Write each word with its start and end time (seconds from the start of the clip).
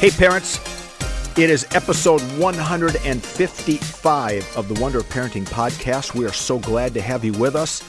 Hey, 0.00 0.08
parents. 0.08 0.56
It 1.36 1.50
is 1.50 1.66
episode 1.72 2.22
155 2.38 4.56
of 4.56 4.66
the 4.66 4.80
Wonder 4.80 5.00
of 5.00 5.04
Parenting 5.10 5.46
podcast. 5.46 6.14
We 6.14 6.24
are 6.24 6.32
so 6.32 6.58
glad 6.58 6.94
to 6.94 7.02
have 7.02 7.22
you 7.22 7.34
with 7.34 7.54
us. 7.54 7.86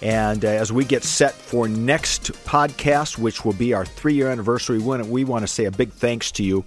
And 0.00 0.42
uh, 0.42 0.48
as 0.48 0.72
we 0.72 0.86
get 0.86 1.04
set 1.04 1.34
for 1.34 1.68
next 1.68 2.32
podcast, 2.46 3.18
which 3.18 3.44
will 3.44 3.52
be 3.52 3.74
our 3.74 3.84
three 3.84 4.14
year 4.14 4.30
anniversary, 4.30 4.78
we 4.78 5.24
want 5.24 5.42
to 5.42 5.46
say 5.46 5.66
a 5.66 5.70
big 5.70 5.92
thanks 5.92 6.32
to 6.32 6.42
you. 6.42 6.64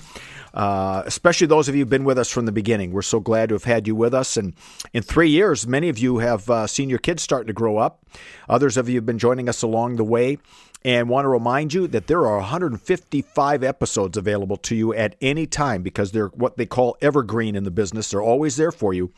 Uh, 0.54 1.02
especially 1.08 1.48
those 1.48 1.68
of 1.68 1.74
you 1.74 1.82
who've 1.82 1.90
been 1.90 2.04
with 2.04 2.20
us 2.20 2.30
from 2.30 2.46
the 2.46 2.52
beginning. 2.52 2.92
We're 2.92 3.02
so 3.02 3.20
glad 3.20 3.50
to 3.50 3.56
have 3.56 3.64
had 3.64 3.88
you 3.88 3.96
with 3.96 4.14
us. 4.14 4.38
And 4.38 4.54
in 4.94 5.02
three 5.02 5.30
years, 5.30 5.66
many 5.66 5.90
of 5.90 5.98
you 5.98 6.20
have 6.20 6.48
uh, 6.48 6.68
seen 6.68 6.92
your 6.92 7.00
kids 7.00 7.24
starting 7.24 7.48
to 7.48 7.54
grow 7.54 7.78
up. 7.78 8.06
Others 8.48 8.78
of 8.78 8.88
you 8.88 8.98
have 8.98 9.08
been 9.08 9.18
joining 9.18 9.50
us 9.50 9.64
along 9.64 9.96
the 9.96 10.04
way 10.04 10.38
and 10.86 11.08
want 11.08 11.26
to 11.26 11.30
remind 11.30 11.74
you 11.74 11.88
that 11.88 12.08
there 12.08 12.26
are 12.26 12.38
155 12.38 13.64
episodes 13.64 14.18
available 14.18 14.58
to 14.58 14.76
you 14.76 14.94
at 14.94 15.16
any 15.22 15.48
time 15.48 15.82
because 15.82 16.12
they're 16.12 16.28
what 16.28 16.58
they 16.58 16.66
call 16.66 16.98
evergreen 17.02 17.56
in 17.56 17.64
the 17.64 17.72
business. 17.72 18.10
They're 18.10 18.22
always 18.22 18.58
there 18.58 18.72
for 18.72 18.94
you. 18.94 19.12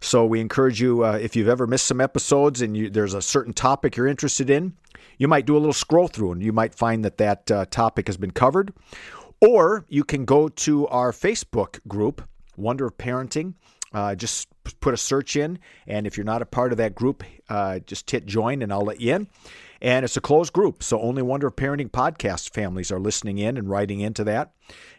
So 0.00 0.24
we 0.24 0.40
encourage 0.40 0.80
you, 0.80 1.04
uh, 1.04 1.18
if 1.20 1.36
you've 1.36 1.48
ever 1.48 1.66
missed 1.66 1.86
some 1.86 2.00
episodes 2.00 2.62
and 2.62 2.76
you, 2.76 2.90
there's 2.90 3.14
a 3.14 3.22
certain 3.22 3.52
topic 3.52 3.96
you're 3.96 4.06
interested 4.06 4.48
in, 4.48 4.74
you 5.18 5.28
might 5.28 5.46
do 5.46 5.56
a 5.56 5.58
little 5.58 5.72
scroll 5.72 6.08
through 6.08 6.32
and 6.32 6.42
you 6.42 6.52
might 6.52 6.74
find 6.74 7.04
that 7.04 7.18
that 7.18 7.50
uh, 7.50 7.66
topic 7.66 8.06
has 8.06 8.16
been 8.16 8.30
covered. 8.30 8.72
Or 9.40 9.84
you 9.88 10.04
can 10.04 10.24
go 10.24 10.48
to 10.48 10.86
our 10.88 11.12
Facebook 11.12 11.80
group, 11.86 12.22
Wonder 12.56 12.86
of 12.86 12.96
Parenting. 12.96 13.54
Uh, 13.92 14.14
just 14.14 14.48
put 14.80 14.94
a 14.94 14.96
search 14.96 15.36
in, 15.36 15.58
and 15.86 16.06
if 16.06 16.16
you're 16.16 16.24
not 16.24 16.40
a 16.40 16.46
part 16.46 16.72
of 16.72 16.78
that 16.78 16.94
group, 16.94 17.24
uh, 17.50 17.78
just 17.80 18.10
hit 18.10 18.24
join 18.24 18.62
and 18.62 18.72
I'll 18.72 18.80
let 18.84 19.02
you 19.02 19.14
in. 19.14 19.28
And 19.82 20.04
it's 20.04 20.16
a 20.16 20.20
closed 20.20 20.52
group, 20.52 20.80
so 20.80 21.00
only 21.00 21.22
Wonder 21.22 21.48
of 21.48 21.56
Parenting 21.56 21.90
podcast 21.90 22.54
families 22.54 22.92
are 22.92 23.00
listening 23.00 23.38
in 23.38 23.56
and 23.56 23.68
writing 23.68 23.98
into 23.98 24.22
that. 24.22 24.52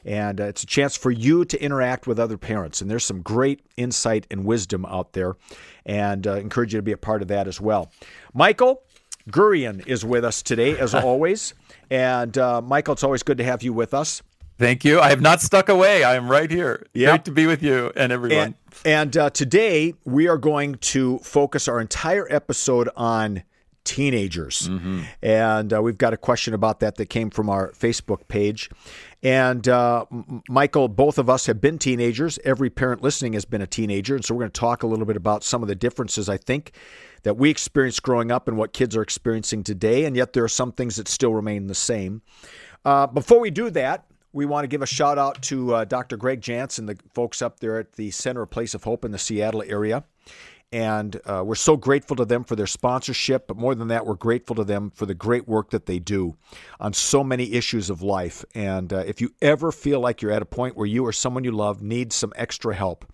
And 0.03 0.41
uh, 0.41 0.43
it's 0.43 0.63
a 0.63 0.67
chance 0.67 0.97
for 0.97 1.09
you 1.09 1.45
to 1.45 1.63
interact 1.63 2.05
with 2.05 2.19
other 2.19 2.37
parents. 2.37 2.81
And 2.81 2.91
there's 2.91 3.05
some 3.05 3.21
great 3.21 3.61
insight 3.77 4.27
and 4.29 4.43
wisdom 4.43 4.85
out 4.85 5.13
there, 5.13 5.37
and 5.85 6.27
uh, 6.27 6.33
encourage 6.35 6.73
you 6.73 6.79
to 6.79 6.83
be 6.83 6.91
a 6.91 6.97
part 6.97 7.21
of 7.21 7.29
that 7.29 7.47
as 7.47 7.61
well. 7.61 7.93
Michael 8.33 8.83
Gurian 9.29 9.87
is 9.87 10.03
with 10.03 10.25
us 10.25 10.41
today, 10.41 10.77
as 10.77 10.93
always. 10.93 11.53
And 11.89 12.37
uh, 12.37 12.61
Michael, 12.61 12.91
it's 12.91 13.05
always 13.05 13.23
good 13.23 13.37
to 13.37 13.45
have 13.45 13.63
you 13.63 13.71
with 13.71 13.93
us. 13.93 14.21
Thank 14.59 14.83
you. 14.83 14.99
I 14.99 15.09
have 15.09 15.21
not 15.21 15.41
stuck 15.41 15.69
away. 15.69 16.03
I 16.03 16.15
am 16.15 16.29
right 16.29 16.51
here. 16.51 16.85
Yep. 16.93 17.09
Great 17.09 17.25
to 17.25 17.31
be 17.31 17.47
with 17.47 17.63
you 17.63 17.93
and 17.95 18.11
everyone. 18.11 18.37
And, 18.37 18.55
and 18.83 19.17
uh, 19.17 19.29
today 19.29 19.93
we 20.03 20.27
are 20.27 20.37
going 20.37 20.75
to 20.75 21.19
focus 21.19 21.69
our 21.69 21.79
entire 21.79 22.27
episode 22.29 22.89
on 22.97 23.43
teenagers. 23.83 24.69
Mm-hmm. 24.69 25.01
And 25.21 25.73
uh, 25.73 25.81
we've 25.81 25.97
got 25.97 26.13
a 26.13 26.17
question 26.17 26.53
about 26.53 26.79
that 26.79 26.95
that 26.95 27.07
came 27.07 27.29
from 27.29 27.49
our 27.49 27.71
Facebook 27.71 28.27
page. 28.27 28.69
And 29.21 29.67
uh, 29.67 30.05
Michael, 30.49 30.88
both 30.88 31.17
of 31.17 31.29
us 31.29 31.45
have 31.45 31.61
been 31.61 31.77
teenagers. 31.77 32.39
Every 32.43 32.69
parent 32.69 33.01
listening 33.01 33.33
has 33.33 33.45
been 33.45 33.61
a 33.61 33.67
teenager. 33.67 34.16
And 34.16 34.23
so 34.23 34.33
we're 34.33 34.41
going 34.41 34.51
to 34.51 34.59
talk 34.59 34.83
a 34.83 34.88
little 34.88 35.05
bit 35.05 35.17
about 35.17 35.43
some 35.43 35.61
of 35.61 35.67
the 35.67 35.75
differences, 35.75 36.29
I 36.29 36.38
think, 36.38 36.73
that 37.23 37.38
we 37.38 37.49
experienced 37.49 38.03
growing 38.03 38.31
up 38.31 38.47
and 38.47 38.57
what 38.57 38.73
kids 38.73 38.95
are 38.95 39.01
experiencing 39.01 39.63
today. 39.63 40.05
And 40.05 40.16
yet 40.16 40.33
there 40.33 40.43
are 40.43 40.49
some 40.49 40.72
things 40.72 40.97
that 40.97 41.07
still 41.07 41.33
remain 41.33 41.67
the 41.67 41.75
same. 41.75 42.22
Uh, 42.85 43.07
before 43.07 43.39
we 43.39 43.49
do 43.49 43.69
that, 43.69 44.05
we 44.33 44.45
want 44.45 44.63
to 44.63 44.67
give 44.67 44.81
a 44.81 44.88
shout 44.88 45.17
out 45.17 45.41
to 45.43 45.75
uh, 45.75 45.85
Dr. 45.85 46.17
Greg 46.17 46.41
Jantz, 46.41 46.83
the 46.85 46.97
folks 47.13 47.41
up 47.41 47.59
there 47.59 47.79
at 47.79 47.93
the 47.93 48.11
Center 48.11 48.41
of 48.41 48.49
Place 48.49 48.73
of 48.73 48.83
Hope 48.83 49.05
in 49.05 49.11
the 49.11 49.19
Seattle 49.19 49.63
area. 49.66 50.03
And 50.73 51.22
uh, 51.25 51.44
we're 51.45 51.53
so 51.53 51.78
grateful 51.78 52.16
to 52.16 52.25
them 52.25 52.44
for 52.44 52.56
their 52.56 52.66
sponsorship. 52.66 53.45
But 53.45 53.57
more 53.57 53.75
than 53.75 53.89
that, 53.89 54.07
we're 54.07 54.16
grateful 54.16 54.56
to 54.56 54.63
them 54.63 54.89
for 54.89 55.06
the 55.06 55.13
great 55.13 55.47
work 55.47 55.69
that 55.69 55.85
they 55.85 56.00
do 56.00 56.35
on 56.79 56.94
so 56.94 57.23
many 57.23 57.53
issues 57.53 57.91
of 57.91 58.01
life. 58.01 58.44
And 58.56 58.91
uh, 58.91 59.03
if 59.06 59.22
you 59.22 59.35
ever 59.39 59.72
feel 59.72 60.00
like 60.00 60.23
you're 60.23 60.31
at 60.31 60.41
a 60.41 60.47
point 60.47 60.75
where 60.75 60.88
you 60.88 61.06
or 61.06 61.11
someone 61.11 61.44
you 61.44 61.51
love 61.51 61.84
needs 61.84 62.16
some 62.16 62.34
extra 62.35 62.73
help, 62.73 63.06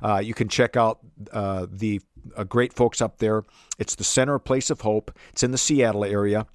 uh, 0.00 0.18
you 0.18 0.34
can 0.34 0.48
check 0.48 0.76
out 0.76 1.00
uh, 1.32 1.66
the 1.68 2.00
uh, 2.36 2.44
great 2.44 2.72
folks 2.72 3.02
up 3.02 3.18
there. 3.18 3.42
It's 3.80 3.96
the 3.96 4.04
Center 4.04 4.38
Place 4.38 4.70
of 4.70 4.82
Hope. 4.82 5.10
It's 5.30 5.42
in 5.42 5.50
the 5.50 5.58
Seattle 5.58 6.04
area. 6.04 6.46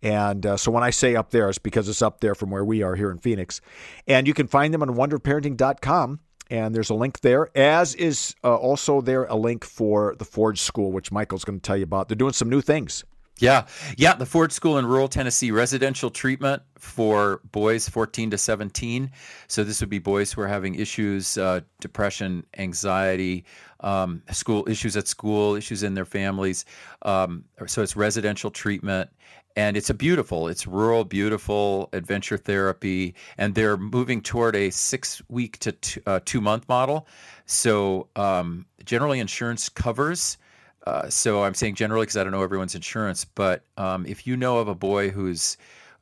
And 0.00 0.46
uh, 0.46 0.56
so 0.56 0.70
when 0.70 0.84
I 0.84 0.90
say 0.90 1.16
up 1.16 1.30
there, 1.30 1.48
it's 1.48 1.58
because 1.58 1.88
it's 1.88 2.02
up 2.02 2.20
there 2.20 2.36
from 2.36 2.50
where 2.50 2.64
we 2.64 2.84
are 2.84 2.94
here 2.94 3.10
in 3.10 3.18
Phoenix. 3.18 3.60
And 4.06 4.28
you 4.28 4.34
can 4.34 4.46
find 4.46 4.72
them 4.72 4.82
on 4.82 4.90
wonderparenting.com 4.90 6.20
and 6.50 6.74
there's 6.74 6.90
a 6.90 6.94
link 6.94 7.20
there, 7.20 7.50
as 7.56 7.94
is 7.94 8.34
uh, 8.44 8.54
also 8.54 9.00
there 9.00 9.24
a 9.24 9.34
link 9.34 9.64
for 9.64 10.14
the 10.18 10.24
Forge 10.24 10.60
School, 10.60 10.92
which 10.92 11.10
Michael's 11.10 11.44
going 11.44 11.58
to 11.58 11.62
tell 11.62 11.76
you 11.76 11.84
about. 11.84 12.08
They're 12.08 12.16
doing 12.16 12.32
some 12.32 12.50
new 12.50 12.60
things. 12.60 13.04
Yeah, 13.38 13.66
yeah, 13.96 14.14
the 14.14 14.26
Forge 14.26 14.52
School 14.52 14.78
in 14.78 14.86
rural 14.86 15.08
Tennessee, 15.08 15.50
residential 15.50 16.08
treatment 16.08 16.62
for 16.78 17.40
boys 17.50 17.88
14 17.88 18.30
to 18.30 18.38
17. 18.38 19.10
So 19.48 19.64
this 19.64 19.80
would 19.80 19.90
be 19.90 19.98
boys 19.98 20.32
who 20.32 20.40
are 20.42 20.46
having 20.46 20.76
issues, 20.76 21.36
uh, 21.36 21.62
depression, 21.80 22.46
anxiety, 22.56 23.44
um, 23.80 24.22
school 24.30 24.64
issues 24.68 24.96
at 24.96 25.08
school, 25.08 25.56
issues 25.56 25.82
in 25.82 25.94
their 25.94 26.04
families. 26.04 26.64
Um, 27.02 27.44
so 27.66 27.82
it's 27.82 27.96
residential 27.96 28.52
treatment, 28.52 29.10
and 29.56 29.76
it's 29.76 29.90
a 29.90 29.94
beautiful 29.94 30.48
it's 30.48 30.66
rural 30.66 31.04
beautiful 31.04 31.88
adventure 31.92 32.36
therapy 32.36 33.14
and 33.38 33.54
they're 33.54 33.76
moving 33.76 34.20
toward 34.20 34.56
a 34.56 34.70
six 34.70 35.22
week 35.28 35.58
to 35.58 35.72
two, 35.72 36.00
uh, 36.06 36.20
two 36.24 36.40
month 36.40 36.68
model 36.68 37.06
so 37.46 38.08
um, 38.16 38.66
generally 38.84 39.20
insurance 39.20 39.68
covers 39.68 40.38
uh, 40.86 41.08
so 41.08 41.44
i'm 41.44 41.54
saying 41.54 41.74
generally 41.74 42.04
because 42.04 42.16
i 42.16 42.22
don't 42.22 42.32
know 42.32 42.42
everyone's 42.42 42.74
insurance 42.74 43.24
but 43.24 43.64
um, 43.76 44.04
if 44.06 44.26
you 44.26 44.36
know 44.36 44.58
of 44.58 44.68
a 44.68 44.74
boy 44.74 45.10
who's 45.10 45.56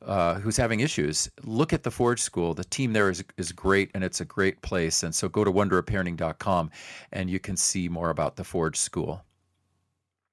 uh, 0.07 0.35
who's 0.35 0.57
having 0.57 0.81
issues, 0.81 1.31
look 1.45 1.73
at 1.73 1.83
the 1.83 1.91
Forge 1.91 2.21
School. 2.21 2.55
The 2.55 2.65
team 2.65 2.93
there 2.93 3.11
is 3.11 3.23
is 3.37 3.53
great, 3.53 3.91
and 3.95 4.03
it's 4.03 4.21
a 4.21 4.25
great 4.25 4.61
place. 4.63 5.03
And 5.03 5.15
so 5.15 5.29
go 5.29 5.45
to 5.45 5.53
wonderofparenting.com, 5.53 6.71
and 7.13 7.31
you 7.31 7.39
can 7.39 7.57
see 7.57 7.89
more 7.89 8.11
about 8.11 8.37
the 8.37 8.45
Forge 8.45 8.77
School. 8.77 9.23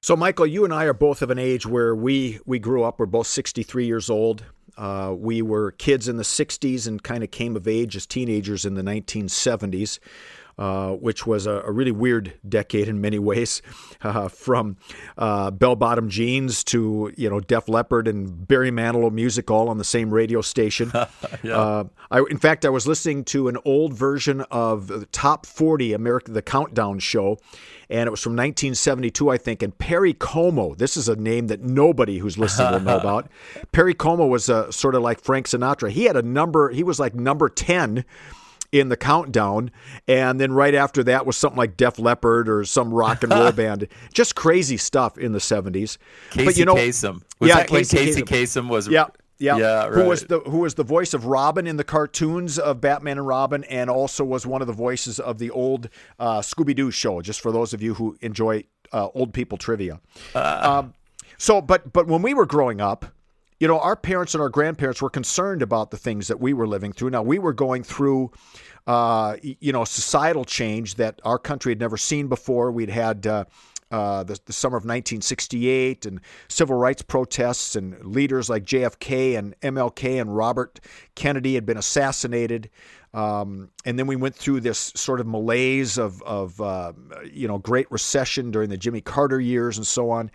So, 0.02 0.16
Michael, 0.16 0.48
you 0.48 0.64
and 0.64 0.74
I 0.74 0.86
are 0.86 0.94
both 0.94 1.22
of 1.22 1.30
an 1.30 1.38
age 1.38 1.66
where 1.66 1.94
we 1.94 2.40
we 2.46 2.58
grew 2.58 2.84
up. 2.84 3.00
We're 3.00 3.06
both 3.06 3.28
63 3.28 3.86
years 3.86 4.10
old. 4.10 4.46
Uh, 4.78 5.14
we 5.18 5.42
were 5.42 5.72
kids 5.72 6.08
in 6.08 6.16
the 6.16 6.24
60s 6.24 6.88
and 6.88 7.04
kind 7.04 7.22
of 7.22 7.32
came 7.32 7.58
of 7.58 7.68
age 7.68 7.98
as 7.98 8.06
teenagers 8.06 8.64
in 8.64 8.76
the 8.76 8.82
1970s. 8.82 10.00
Uh, 10.60 10.92
which 10.96 11.26
was 11.26 11.48
a, 11.48 11.62
a, 11.62 11.72
really 11.72 11.92
weird 11.92 12.34
decade 12.50 12.90
in 12.90 13.00
many 13.00 13.18
ways, 13.30 13.62
uh, 14.02 14.28
from 14.28 14.76
uh, 15.18 15.50
bell-bottom 15.50 16.10
jeans 16.10 16.66
to 16.66 17.14
you 17.16 17.30
know 17.30 17.40
Def 17.40 17.70
Leppard 17.70 18.10
and 18.10 18.46
Barry 18.46 18.70
Manilow 18.70 19.10
music 19.10 19.50
all 19.50 19.70
on 19.70 19.78
the 19.78 19.86
same 19.86 20.14
radio 20.14 20.42
station. 20.42 20.92
yeah. 21.44 21.58
Uh, 21.58 21.84
I, 22.12 22.20
in 22.30 22.38
fact, 22.38 22.66
I 22.66 22.70
was 22.70 22.86
listening 22.86 23.24
to 23.26 23.48
an 23.48 23.58
old 23.64 23.94
version 23.94 24.42
of 24.52 24.88
the 24.88 25.06
Top 25.06 25.46
40 25.46 25.94
America, 25.94 26.32
the 26.32 26.42
Countdown 26.42 27.00
show, 27.00 27.38
and 27.90 28.06
it 28.06 28.12
was 28.12 28.22
from 28.22 28.34
1972, 28.34 29.30
I 29.30 29.38
think. 29.38 29.64
And 29.64 29.78
Perry 29.78 30.14
Como, 30.14 30.76
this 30.76 30.98
is 30.98 31.08
a 31.08 31.16
name 31.16 31.48
that 31.48 31.62
nobody 31.62 32.18
who's 32.18 32.38
listening 32.38 32.74
will 32.74 32.80
know 32.82 32.98
about. 33.00 33.32
Perry 33.72 33.94
Como 33.94 34.28
was 34.28 34.50
a, 34.50 34.70
sort 34.74 34.96
of 34.96 35.04
like 35.04 35.22
Frank 35.22 35.48
Sinatra. 35.48 35.90
He 35.90 36.04
had 36.04 36.18
a 36.18 36.22
number. 36.22 36.70
He 36.70 36.84
was 36.84 37.00
like 37.00 37.16
number 37.16 37.48
10 37.48 38.04
in 38.72 38.90
the 38.90 38.98
countdown, 38.98 39.72
and 40.08 40.40
then 40.40 40.52
right 40.52 40.76
after 40.76 41.04
that 41.04 41.26
was 41.26 41.38
something 41.38 41.58
like 41.58 41.78
Def 41.78 42.00
Leppard 42.00 42.48
or 42.50 42.64
some 42.66 42.94
rock 42.94 43.24
and 43.24 43.32
roll 43.32 43.52
band. 43.54 43.88
Just 44.14 44.36
crazy 44.36 44.78
stuff 44.78 45.18
in 45.18 45.32
the 45.32 45.40
seventies. 45.40 45.98
Casey 46.32 46.46
but 46.46 46.58
you 46.58 46.66
know, 46.66 46.76
Kasem. 46.76 47.22
Was 47.40 47.50
yeah, 47.50 47.64
Casey, 47.64 47.98
Casey 47.98 48.22
Kasem. 48.22 48.70
was 48.70 48.88
yeah. 48.88 49.06
Yeah, 49.42 49.56
yeah 49.56 49.86
right. 49.86 49.94
who 49.94 50.04
was 50.04 50.26
the 50.26 50.40
who 50.42 50.60
was 50.60 50.74
the 50.74 50.84
voice 50.84 51.14
of 51.14 51.26
Robin 51.26 51.66
in 51.66 51.78
the 51.78 51.86
cartoons 51.86 52.60
of 52.60 52.82
Batman 52.82 53.18
and 53.18 53.26
Robin, 53.26 53.64
and 53.66 53.90
also 53.90 54.26
was 54.26 54.46
one 54.46 54.62
of 54.62 54.68
the 54.68 54.74
voices 54.74 55.18
of 55.18 55.38
the 55.38 55.50
old 55.52 55.90
uh, 56.20 56.40
Scooby 56.40 56.76
Doo 56.76 56.92
show. 56.92 57.22
Just 57.22 57.40
for 57.40 57.52
those 57.54 57.74
of 57.74 57.82
you 57.82 57.94
who 57.94 58.18
enjoy 58.20 58.66
uh, 58.92 59.08
old 59.14 59.34
people 59.34 59.58
trivia. 59.58 60.02
Uh. 60.36 60.82
Um, 60.84 60.94
so, 61.38 61.62
but 61.62 61.94
but 61.94 62.08
when 62.08 62.22
we 62.22 62.34
were 62.34 62.46
growing 62.46 62.82
up, 62.82 63.06
you 63.60 63.68
know, 63.68 63.80
our 63.80 63.96
parents 63.96 64.34
and 64.34 64.42
our 64.42 64.50
grandparents 64.50 65.02
were 65.02 65.10
concerned 65.10 65.62
about 65.62 65.92
the 65.92 65.98
things 65.98 66.28
that 66.30 66.40
we 66.40 66.54
were 66.54 66.68
living 66.68 66.94
through. 66.94 67.10
Now, 67.10 67.22
we 67.22 67.40
were 67.40 67.54
going 67.54 67.84
through, 67.84 68.32
uh, 68.88 69.36
you 69.42 69.74
know, 69.74 69.84
societal 69.84 70.46
change 70.46 70.96
that 70.96 71.20
our 71.26 71.38
country 71.38 71.72
had 71.72 71.80
never 71.80 71.98
seen 71.98 72.28
before. 72.28 72.72
We'd 72.72 72.90
had 72.90 73.28
uh, 73.28 73.46
uh, 73.92 74.24
the, 74.24 74.40
the, 74.46 74.54
summer 74.54 74.78
of 74.78 74.84
1968 74.84 76.06
and 76.06 76.22
civil 76.48 76.78
rights 76.78 77.02
protests, 77.02 77.76
and 77.76 78.00
leaders 78.06 78.50
like 78.50 78.64
JFK 78.64 79.38
and 79.38 79.60
MLK 79.62 80.22
and 80.22 80.36
Robert 80.36 80.80
Kennedy 81.16 81.56
had 81.56 81.66
been 81.66 81.78
assassinated. 81.78 82.70
Um, 83.14 83.72
and 83.86 83.98
then 83.98 84.06
we 84.08 84.16
went 84.16 84.36
through 84.36 84.62
this 84.62 84.92
sort 84.96 85.20
of 85.20 85.28
malaise 85.28 85.98
of, 85.98 86.22
of 86.24 86.60
uh, 86.62 86.94
you 87.32 87.48
know, 87.48 87.58
Great 87.58 87.92
Recession 87.92 88.52
during 88.52 88.70
the 88.70 88.78
Jimmy 88.78 89.02
Carter 89.02 89.40
years 89.40 89.78
and 89.78 89.88
so 89.88 90.12
on. 90.12 90.30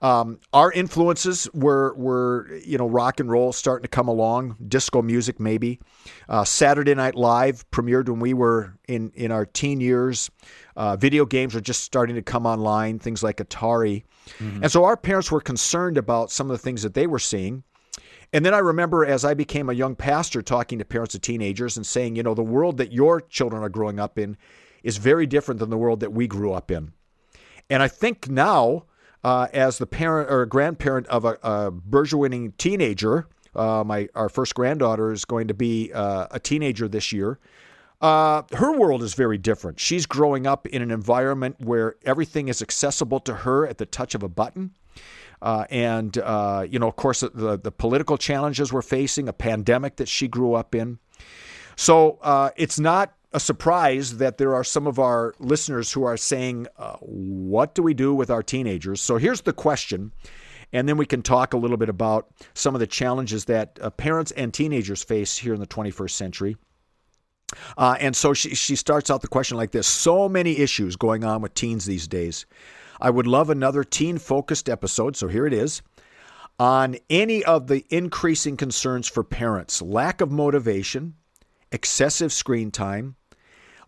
Um, 0.00 0.38
our 0.52 0.70
influences 0.70 1.48
were, 1.52 1.94
were, 1.94 2.48
you 2.64 2.78
know, 2.78 2.88
rock 2.88 3.18
and 3.20 3.30
roll 3.30 3.52
starting 3.52 3.82
to 3.82 3.88
come 3.88 4.08
along, 4.08 4.56
disco 4.68 5.02
music 5.02 5.40
maybe. 5.40 5.80
Uh, 6.28 6.44
Saturday 6.44 6.94
Night 6.94 7.16
Live 7.16 7.68
premiered 7.70 8.08
when 8.08 8.20
we 8.20 8.32
were 8.32 8.78
in, 8.86 9.10
in 9.14 9.32
our 9.32 9.44
teen 9.44 9.80
years. 9.80 10.30
Uh, 10.76 10.96
video 10.96 11.26
games 11.26 11.54
were 11.54 11.60
just 11.60 11.82
starting 11.82 12.14
to 12.14 12.22
come 12.22 12.46
online, 12.46 12.98
things 12.98 13.22
like 13.22 13.38
Atari. 13.38 14.04
Mm-hmm. 14.38 14.62
And 14.62 14.72
so 14.72 14.84
our 14.84 14.96
parents 14.96 15.32
were 15.32 15.40
concerned 15.40 15.98
about 15.98 16.30
some 16.30 16.50
of 16.50 16.56
the 16.56 16.62
things 16.62 16.82
that 16.82 16.94
they 16.94 17.06
were 17.06 17.18
seeing. 17.18 17.64
And 18.32 18.44
then 18.44 18.54
I 18.54 18.58
remember 18.58 19.04
as 19.04 19.24
I 19.24 19.34
became 19.34 19.68
a 19.68 19.74
young 19.74 19.96
pastor 19.96 20.40
talking 20.40 20.78
to 20.78 20.84
parents 20.84 21.14
of 21.14 21.20
teenagers 21.20 21.76
and 21.76 21.84
saying, 21.84 22.16
you 22.16 22.22
know, 22.22 22.34
the 22.34 22.42
world 22.42 22.76
that 22.76 22.92
your 22.92 23.20
children 23.20 23.62
are 23.62 23.68
growing 23.68 23.98
up 23.98 24.18
in 24.18 24.36
is 24.82 24.98
very 24.98 25.26
different 25.26 25.58
than 25.58 25.70
the 25.70 25.76
world 25.76 26.00
that 26.00 26.12
we 26.12 26.26
grew 26.26 26.52
up 26.52 26.70
in. 26.70 26.92
And 27.68 27.82
I 27.82 27.88
think 27.88 28.28
now, 28.28 28.84
uh, 29.24 29.48
as 29.52 29.78
the 29.78 29.86
parent 29.86 30.30
or 30.30 30.46
grandparent 30.46 31.06
of 31.08 31.24
a, 31.24 31.38
a 31.42 31.70
burgeoning 31.70 32.52
teenager, 32.56 33.26
uh, 33.54 33.82
my 33.84 34.08
our 34.14 34.28
first 34.28 34.54
granddaughter 34.54 35.12
is 35.12 35.24
going 35.24 35.48
to 35.48 35.54
be 35.54 35.92
uh, 35.92 36.28
a 36.30 36.38
teenager 36.38 36.88
this 36.88 37.12
year. 37.12 37.38
Uh, 38.00 38.42
her 38.52 38.72
world 38.78 39.02
is 39.02 39.12
very 39.12 39.36
different. 39.36 39.78
She's 39.78 40.06
growing 40.06 40.46
up 40.46 40.66
in 40.66 40.80
an 40.80 40.90
environment 40.90 41.56
where 41.60 41.96
everything 42.06 42.48
is 42.48 42.62
accessible 42.62 43.20
to 43.20 43.34
her 43.34 43.66
at 43.66 43.76
the 43.76 43.84
touch 43.84 44.14
of 44.14 44.22
a 44.22 44.28
button. 44.28 44.70
Uh, 45.42 45.64
and, 45.70 46.18
uh, 46.18 46.66
you 46.68 46.78
know, 46.78 46.88
of 46.88 46.96
course, 46.96 47.20
the, 47.20 47.58
the 47.58 47.72
political 47.72 48.18
challenges 48.18 48.72
we're 48.72 48.82
facing, 48.82 49.28
a 49.28 49.32
pandemic 49.32 49.96
that 49.96 50.08
she 50.08 50.28
grew 50.28 50.54
up 50.54 50.74
in. 50.74 50.98
So 51.76 52.18
uh, 52.20 52.50
it's 52.56 52.78
not 52.78 53.14
a 53.32 53.40
surprise 53.40 54.18
that 54.18 54.38
there 54.38 54.54
are 54.54 54.64
some 54.64 54.86
of 54.86 54.98
our 54.98 55.34
listeners 55.38 55.92
who 55.92 56.04
are 56.04 56.16
saying, 56.16 56.66
uh, 56.76 56.96
What 57.00 57.74
do 57.74 57.82
we 57.82 57.94
do 57.94 58.14
with 58.14 58.30
our 58.30 58.42
teenagers? 58.42 59.00
So 59.00 59.16
here's 59.16 59.42
the 59.42 59.52
question. 59.52 60.12
And 60.72 60.88
then 60.88 60.96
we 60.96 61.06
can 61.06 61.22
talk 61.22 61.52
a 61.52 61.56
little 61.56 61.76
bit 61.76 61.88
about 61.88 62.28
some 62.54 62.74
of 62.74 62.80
the 62.80 62.86
challenges 62.86 63.46
that 63.46 63.78
uh, 63.80 63.90
parents 63.90 64.30
and 64.32 64.54
teenagers 64.54 65.02
face 65.02 65.36
here 65.36 65.52
in 65.52 65.58
the 65.58 65.66
21st 65.66 66.10
century. 66.10 66.56
Uh, 67.76 67.96
and 67.98 68.14
so 68.14 68.32
she, 68.32 68.54
she 68.54 68.76
starts 68.76 69.10
out 69.10 69.20
the 69.22 69.28
question 69.28 69.56
like 69.56 69.72
this 69.72 69.86
So 69.86 70.28
many 70.28 70.58
issues 70.58 70.96
going 70.96 71.24
on 71.24 71.42
with 71.42 71.54
teens 71.54 71.84
these 71.84 72.06
days. 72.06 72.46
I 73.00 73.10
would 73.10 73.26
love 73.26 73.48
another 73.48 73.82
teen 73.82 74.18
focused 74.18 74.68
episode, 74.68 75.16
so 75.16 75.28
here 75.28 75.46
it 75.46 75.54
is, 75.54 75.80
on 76.58 76.96
any 77.08 77.42
of 77.44 77.66
the 77.66 77.86
increasing 77.88 78.58
concerns 78.58 79.08
for 79.08 79.24
parents 79.24 79.80
lack 79.80 80.20
of 80.20 80.30
motivation, 80.30 81.14
excessive 81.72 82.32
screen 82.32 82.70
time, 82.70 83.16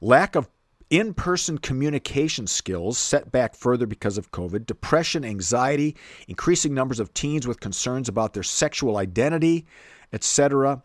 lack 0.00 0.34
of 0.34 0.48
in 0.88 1.12
person 1.14 1.58
communication 1.58 2.46
skills 2.46 2.98
set 2.98 3.32
back 3.32 3.54
further 3.54 3.86
because 3.86 4.18
of 4.18 4.30
COVID, 4.30 4.66
depression, 4.66 5.24
anxiety, 5.24 5.96
increasing 6.28 6.74
numbers 6.74 7.00
of 7.00 7.12
teens 7.14 7.46
with 7.46 7.60
concerns 7.60 8.08
about 8.08 8.32
their 8.32 8.42
sexual 8.42 8.98
identity, 8.98 9.66
etc. 10.12 10.82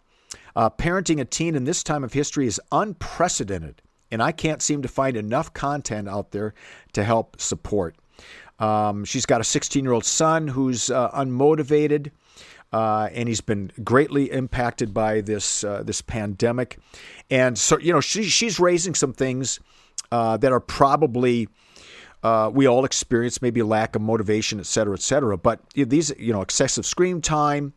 Uh, 0.55 0.69
parenting 0.69 1.19
a 1.19 1.25
teen 1.25 1.55
in 1.55 1.65
this 1.65 1.83
time 1.83 2.03
of 2.03 2.13
history 2.13 2.47
is 2.47 2.59
unprecedented, 2.71 3.81
and 4.11 4.21
I 4.23 4.31
can't 4.31 4.61
seem 4.61 4.81
to 4.81 4.87
find 4.87 5.15
enough 5.15 5.53
content 5.53 6.07
out 6.07 6.31
there 6.31 6.53
to 6.93 7.03
help 7.03 7.39
support. 7.39 7.95
Um, 8.59 9.05
she's 9.05 9.25
got 9.25 9.41
a 9.41 9.43
16 9.43 9.83
year 9.83 9.93
old 9.93 10.05
son 10.05 10.47
who's 10.47 10.89
uh, 10.89 11.11
unmotivated. 11.11 12.11
Uh, 12.73 13.07
and 13.13 13.29
he's 13.29 13.39
been 13.39 13.71
greatly 13.81 14.29
impacted 14.29 14.93
by 14.93 15.21
this 15.21 15.63
uh, 15.63 15.81
this 15.83 16.01
pandemic, 16.01 16.77
and 17.29 17.57
so 17.57 17.79
you 17.79 17.93
know 17.93 18.01
she, 18.01 18.23
she's 18.23 18.59
raising 18.59 18.93
some 18.93 19.13
things 19.13 19.61
uh, 20.11 20.35
that 20.35 20.51
are 20.51 20.59
probably 20.59 21.47
uh, 22.23 22.49
we 22.53 22.67
all 22.67 22.83
experience, 22.83 23.41
maybe 23.41 23.61
lack 23.61 23.95
of 23.95 24.01
motivation, 24.01 24.59
et 24.59 24.65
cetera, 24.65 24.93
et 24.93 25.01
cetera. 25.01 25.37
But 25.37 25.61
these 25.75 26.11
you 26.17 26.33
know 26.33 26.41
excessive 26.41 26.85
screen 26.85 27.21
time, 27.21 27.73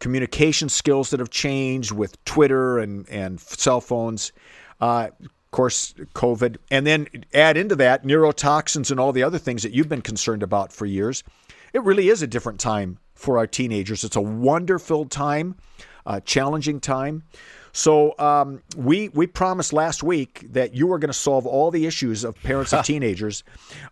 communication 0.00 0.68
skills 0.68 1.10
that 1.10 1.20
have 1.20 1.30
changed 1.30 1.92
with 1.92 2.22
Twitter 2.24 2.78
and 2.78 3.08
and 3.08 3.40
cell 3.40 3.80
phones. 3.80 4.32
Uh, 4.80 5.08
course, 5.56 5.94
COVID, 6.14 6.58
and 6.70 6.86
then 6.86 7.08
add 7.32 7.56
into 7.56 7.74
that 7.76 8.04
neurotoxins 8.04 8.90
and 8.90 9.00
all 9.00 9.10
the 9.10 9.22
other 9.22 9.38
things 9.38 9.62
that 9.62 9.72
you've 9.72 9.88
been 9.88 10.02
concerned 10.02 10.42
about 10.42 10.70
for 10.70 10.84
years. 10.84 11.24
It 11.72 11.82
really 11.82 12.10
is 12.10 12.20
a 12.20 12.26
different 12.26 12.60
time 12.60 12.98
for 13.14 13.38
our 13.38 13.46
teenagers. 13.46 14.04
It's 14.04 14.16
a 14.16 14.20
wonderful 14.20 15.06
time, 15.06 15.56
a 16.04 16.20
challenging 16.20 16.78
time. 16.78 17.22
So 17.76 18.18
um, 18.18 18.62
we 18.74 19.10
we 19.10 19.26
promised 19.26 19.74
last 19.74 20.02
week 20.02 20.46
that 20.52 20.74
you 20.74 20.86
were 20.86 20.98
going 20.98 21.10
to 21.10 21.18
solve 21.18 21.46
all 21.46 21.70
the 21.70 21.84
issues 21.84 22.24
of 22.24 22.34
parents 22.42 22.72
of 22.72 22.84
teenagers. 22.86 23.44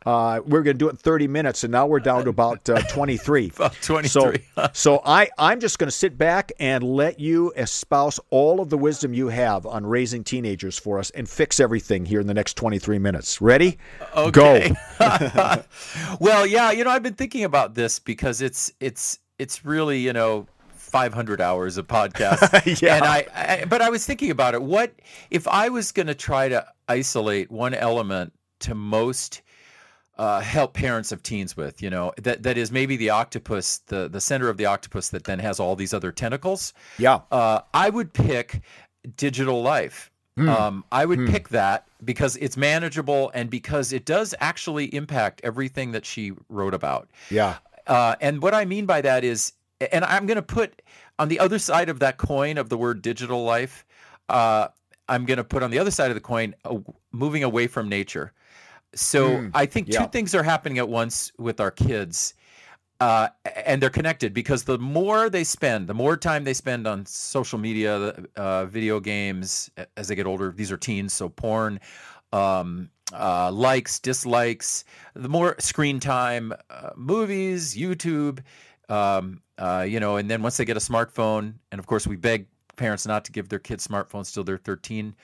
Uh, 0.07 0.41
we 0.47 0.59
are 0.59 0.63
going 0.63 0.75
to 0.75 0.79
do 0.79 0.89
it 0.89 0.93
in 0.93 0.97
30 0.97 1.29
minutes, 1.29 1.65
and 1.65 1.71
now 1.71 1.87
we're 1.87 2.01
down 2.01 2.25
to 2.25 2.31
about 2.31 2.67
uh, 2.71 2.81
23. 2.89 3.53
about 3.55 3.75
23. 3.83 4.09
So, 4.09 4.33
so 4.73 5.03
I 5.05 5.29
I'm 5.37 5.61
just 5.61 5.79
going 5.79 5.89
to 5.89 5.97
sit 5.97 6.17
back 6.17 6.51
and 6.59 6.83
let 6.83 7.21
you 7.21 7.53
espouse 7.59 8.19
all 8.31 8.63
of 8.63 8.71
the 8.71 8.79
wisdom 8.79 9.13
you 9.13 9.29
have 9.29 9.67
on 9.67 9.85
raising 9.85 10.25
teenagers 10.25 10.79
for 10.79 10.99
us 10.99 11.11
and 11.11 11.29
fix 11.29 11.61
everything 11.61 12.07
here 12.07 12.21
in 12.21 12.27
the 12.27 12.35
next 12.35 12.57
23 12.57 12.99
minutes. 12.99 13.43
Ready? 13.43 13.77
Okay. 14.17 14.75
Go. 14.99 15.63
well, 16.21 16.47
yeah, 16.47 16.71
you 16.71 16.85
know 16.85 16.91
I've 16.91 17.03
been 17.03 17.13
thinking 17.13 17.45
about 17.45 17.75
this 17.75 17.99
because 17.99 18.41
it's 18.41 18.73
it's 18.81 19.19
it's 19.39 19.63
really 19.63 19.99
you 19.99 20.15
know 20.15 20.47
500 20.95 21.41
hours 21.41 21.77
of 21.77 21.89
podcast. 21.89 22.81
yeah. 22.81 22.95
And 22.95 23.05
I, 23.05 23.27
I, 23.35 23.65
but 23.65 23.83
I 23.83 23.91
was 23.91 24.07
thinking 24.07 24.31
about 24.31 24.55
it. 24.55 24.63
What 24.63 24.93
if 25.29 25.49
I 25.49 25.69
was 25.69 25.91
going 25.91 26.07
to 26.07 26.15
try 26.15 26.49
to 26.49 26.65
isolate 26.87 27.51
one 27.51 27.75
element 27.75 28.33
to 28.61 28.77
most 28.77 29.43
uh, 30.19 30.39
help 30.39 30.73
parents 30.73 31.11
of 31.11 31.21
teens 31.21 31.57
with, 31.57 31.83
you 31.83 31.91
know, 31.91 32.13
that 32.23 32.45
that 32.45 32.57
is 32.57 32.71
maybe 32.71 32.97
the 32.97 33.11
octopus, 33.11 33.79
the 33.89 34.09
the 34.09 34.21
center 34.21 34.49
of 34.49 34.57
the 34.57 34.67
octopus 34.67 35.09
that 35.09 35.25
then 35.25 35.41
has 35.41 35.59
all 35.59 35.75
these 35.75 35.93
other 35.93 36.13
tentacles. 36.13 36.73
Yeah. 36.97 37.23
Uh, 37.33 37.63
I 37.75 37.91
would 37.91 38.13
pick 38.13 38.61
digital 39.17 39.63
life. 39.63 40.13
Mm. 40.39 40.49
Um, 40.49 40.85
I 40.93 41.07
would 41.07 41.19
mm. 41.19 41.29
pick 41.29 41.49
that 41.49 41.89
because 42.05 42.37
it's 42.37 42.57
manageable 42.57 43.33
and 43.35 43.51
because 43.51 43.93
it 43.93 44.05
does 44.05 44.33
actually 44.39 44.95
impact 44.95 45.41
everything 45.43 45.91
that 45.91 46.07
she 46.07 46.35
wrote 46.49 46.73
about. 46.73 47.11
Yeah. 47.31 47.57
Uh, 47.89 48.15
and 48.21 48.41
what 48.41 48.55
I 48.55 48.65
mean 48.65 48.87
by 48.87 49.01
that 49.01 49.25
is 49.25 49.55
and 49.93 50.05
I'm 50.05 50.27
going 50.27 50.37
to 50.37 50.43
put 50.43 50.83
on 51.19 51.29
the 51.29 51.39
other 51.41 51.59
side 51.59 51.89
of 51.89 52.01
that 52.01 52.19
coin 52.19 52.59
of 52.59 52.69
the 52.69 52.77
word 52.77 53.03
digital 53.03 53.45
life, 53.45 53.85
uh, 54.29 54.69
I'm 55.09 55.25
going 55.25 55.37
to 55.39 55.45
put 55.45 55.63
on 55.63 55.71
the 55.71 55.79
other 55.79 55.91
side 55.91 56.11
of 56.11 56.15
the 56.15 56.21
coin 56.21 56.55
uh, 56.65 56.79
moving 57.13 57.45
away 57.45 57.67
from 57.67 57.89
nature. 57.89 58.33
So 58.95 59.31
mm, 59.31 59.51
I 59.55 59.67
think 59.67 59.89
yeah. 59.89 60.01
two 60.01 60.09
things 60.09 60.35
are 60.35 60.43
happening 60.43 60.79
at 60.79 60.89
once 60.89 61.33
with 61.39 61.61
our 61.61 61.71
kids. 61.71 62.35
Uh, 63.01 63.29
and 63.67 63.83
they're 63.83 63.91
connected 63.91 64.33
because 64.33 64.65
the 64.65 64.79
more 64.79 65.29
they 65.29 65.45
spend, 65.45 65.89
the 65.89 65.95
more 65.95 66.17
time 66.17 66.45
they 66.45 66.55
spend 66.55 66.87
on 66.87 67.05
social 67.05 67.59
media, 67.59 68.15
uh, 68.37 68.65
video 68.67 69.01
games 69.01 69.69
as 69.97 70.09
they 70.09 70.15
get 70.15 70.27
older. 70.27 70.53
These 70.53 70.71
are 70.71 70.77
teens, 70.77 71.13
so 71.13 71.29
porn, 71.29 71.81
um, 72.33 72.89
uh, 73.13 73.51
likes, 73.51 73.99
dislikes, 73.99 74.85
the 75.15 75.29
more 75.29 75.57
screen 75.59 76.01
time, 76.01 76.53
uh, 76.71 76.91
movies, 76.97 77.77
YouTube, 77.77 78.39
um, 78.89 79.41
uh, 79.59 79.85
you 79.89 80.01
know, 80.01 80.17
and 80.17 80.31
then 80.31 80.43
once 80.43 80.57
they 80.57 80.65
get 80.65 80.77
a 80.77 80.81
smartphone, 80.81 81.55
and 81.73 81.79
of 81.79 81.87
course 81.87 82.07
we 82.07 82.17
beg 82.17 82.47
parents 82.77 83.07
not 83.07 83.25
to 83.25 83.33
give 83.33 83.49
their 83.49 83.59
kids 83.59 83.87
smartphones 83.87 84.33
till 84.33 84.45
they're 84.45 84.59
13. 84.59 85.15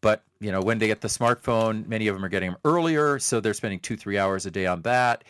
But 0.00 0.22
you 0.40 0.52
know, 0.52 0.60
when 0.60 0.78
they 0.78 0.86
get 0.86 1.00
the 1.00 1.08
smartphone, 1.08 1.86
many 1.86 2.06
of 2.08 2.14
them 2.14 2.24
are 2.24 2.28
getting 2.28 2.50
them 2.50 2.60
earlier, 2.64 3.18
so 3.18 3.40
they're 3.40 3.54
spending 3.54 3.80
two, 3.80 3.96
three 3.96 4.18
hours 4.18 4.46
a 4.46 4.50
day 4.50 4.66
on 4.66 4.82
that. 4.82 5.24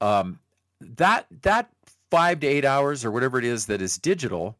Um, 0.00 0.38
that 0.80 1.26
that 1.42 1.70
five 2.10 2.40
to 2.40 2.46
eight 2.46 2.64
hours 2.64 3.04
or 3.04 3.10
whatever 3.10 3.38
it 3.38 3.44
is 3.44 3.66
that 3.66 3.80
is 3.80 3.96
digital 3.98 4.56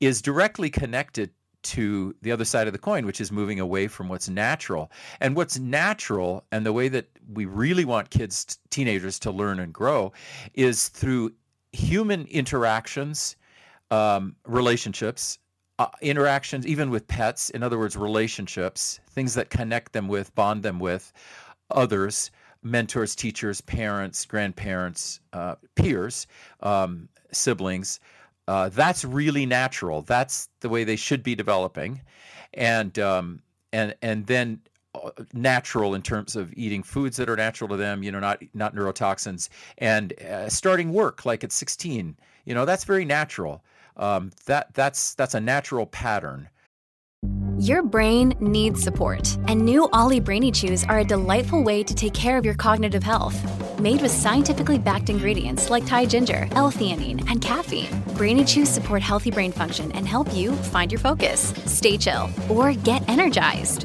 is 0.00 0.20
directly 0.22 0.70
connected 0.70 1.30
to 1.62 2.14
the 2.22 2.32
other 2.32 2.44
side 2.44 2.66
of 2.66 2.72
the 2.72 2.78
coin, 2.78 3.06
which 3.06 3.20
is 3.20 3.30
moving 3.30 3.60
away 3.60 3.86
from 3.86 4.08
what's 4.08 4.28
natural. 4.28 4.90
And 5.20 5.36
what's 5.36 5.58
natural 5.58 6.44
and 6.52 6.64
the 6.64 6.72
way 6.72 6.88
that 6.88 7.06
we 7.32 7.44
really 7.44 7.84
want 7.84 8.10
kids, 8.10 8.58
teenagers 8.70 9.18
to 9.20 9.30
learn 9.30 9.60
and 9.60 9.72
grow 9.72 10.12
is 10.54 10.88
through 10.88 11.32
human 11.72 12.26
interactions, 12.26 13.36
um, 13.90 14.36
relationships, 14.46 15.38
uh, 15.78 15.88
interactions, 16.02 16.66
even 16.66 16.90
with 16.90 17.06
pets, 17.08 17.50
in 17.50 17.62
other 17.62 17.78
words, 17.78 17.96
relationships, 17.96 19.00
things 19.10 19.34
that 19.34 19.50
connect 19.50 19.92
them 19.92 20.08
with, 20.08 20.34
bond 20.34 20.62
them 20.62 20.78
with 20.78 21.12
others, 21.70 22.30
mentors, 22.62 23.14
teachers, 23.14 23.60
parents, 23.60 24.24
grandparents, 24.26 25.20
uh, 25.32 25.54
peers, 25.76 26.26
um, 26.60 27.08
siblings. 27.32 28.00
Uh, 28.46 28.68
that's 28.68 29.04
really 29.04 29.46
natural. 29.46 30.02
That's 30.02 30.48
the 30.60 30.68
way 30.68 30.84
they 30.84 30.96
should 30.96 31.22
be 31.22 31.34
developing, 31.34 32.02
and 32.52 32.98
um, 32.98 33.42
and 33.72 33.94
and 34.02 34.26
then 34.26 34.60
natural 35.32 35.94
in 35.94 36.02
terms 36.02 36.36
of 36.36 36.52
eating 36.56 36.82
foods 36.82 37.16
that 37.16 37.28
are 37.28 37.36
natural 37.36 37.68
to 37.68 37.76
them. 37.76 38.02
You 38.02 38.12
know, 38.12 38.20
not 38.20 38.42
not 38.54 38.74
neurotoxins, 38.74 39.48
and 39.78 40.12
uh, 40.22 40.48
starting 40.48 40.92
work 40.92 41.24
like 41.24 41.44
at 41.44 41.52
16. 41.52 42.16
You 42.44 42.54
know, 42.54 42.64
that's 42.64 42.84
very 42.84 43.04
natural. 43.04 43.62
Um, 43.96 44.30
that 44.46 44.74
that's 44.74 45.14
that's 45.14 45.34
a 45.34 45.40
natural 45.40 45.86
pattern. 45.86 46.48
Your 47.58 47.82
brain 47.82 48.34
needs 48.40 48.80
support, 48.80 49.36
and 49.46 49.60
new 49.60 49.86
OLLY 49.92 50.18
Brainy 50.18 50.50
Chews 50.50 50.82
are 50.84 51.00
a 51.00 51.04
delightful 51.04 51.62
way 51.62 51.82
to 51.82 51.94
take 51.94 52.14
care 52.14 52.38
of 52.38 52.44
your 52.46 52.54
cognitive 52.54 53.02
health. 53.02 53.36
Made 53.78 54.00
with 54.00 54.10
scientifically 54.10 54.78
backed 54.78 55.10
ingredients 55.10 55.68
like 55.68 55.84
Thai 55.84 56.06
ginger, 56.06 56.48
L-theanine, 56.52 57.30
and 57.30 57.42
caffeine, 57.42 58.02
Brainy 58.16 58.46
Chews 58.46 58.70
support 58.70 59.02
healthy 59.02 59.30
brain 59.30 59.52
function 59.52 59.92
and 59.92 60.08
help 60.08 60.32
you 60.32 60.52
find 60.72 60.90
your 60.90 61.00
focus, 61.00 61.52
stay 61.66 61.98
chill, 61.98 62.30
or 62.48 62.72
get 62.72 63.06
energized. 63.10 63.84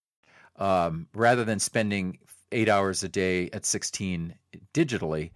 um, 0.61 1.07
rather 1.15 1.43
than 1.43 1.59
spending 1.59 2.19
eight 2.51 2.69
hours 2.69 3.03
a 3.03 3.09
day 3.09 3.49
at 3.51 3.65
16 3.65 4.35
digitally. 4.73 5.31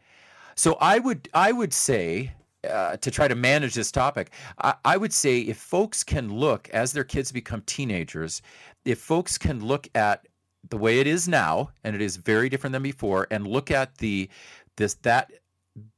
So 0.56 0.78
I 0.80 1.00
would 1.00 1.28
I 1.34 1.52
would 1.52 1.74
say 1.74 2.32
uh, 2.70 2.98
to 2.98 3.12
try 3.12 3.28
to 3.28 3.36
manage 3.36 3.74
this 3.74 3.92
topic, 3.92 4.32
I, 4.60 4.76
I, 4.86 4.98
would 4.98 5.14
say 5.14 5.40
if 5.40 5.58
folks 5.58 6.04
can 6.04 6.34
look 6.34 6.70
as 6.70 6.94
their 6.94 7.04
kids 7.04 7.32
become 7.32 7.62
teenagers, 7.66 8.42
if 8.86 9.00
folks 9.00 9.38
can 9.38 9.64
look 9.64 9.88
at 9.94 10.28
the 10.70 10.78
way 10.78 11.00
it 11.00 11.06
is 11.06 11.28
now, 11.28 11.70
and 11.84 11.96
it 11.96 12.02
is 12.02 12.18
very 12.18 12.50
different 12.50 12.74
than 12.74 12.82
before, 12.82 13.28
and 13.30 13.46
look 13.48 13.70
at 13.70 13.98
the 13.98 14.30
this 14.78 14.96
that 15.04 15.32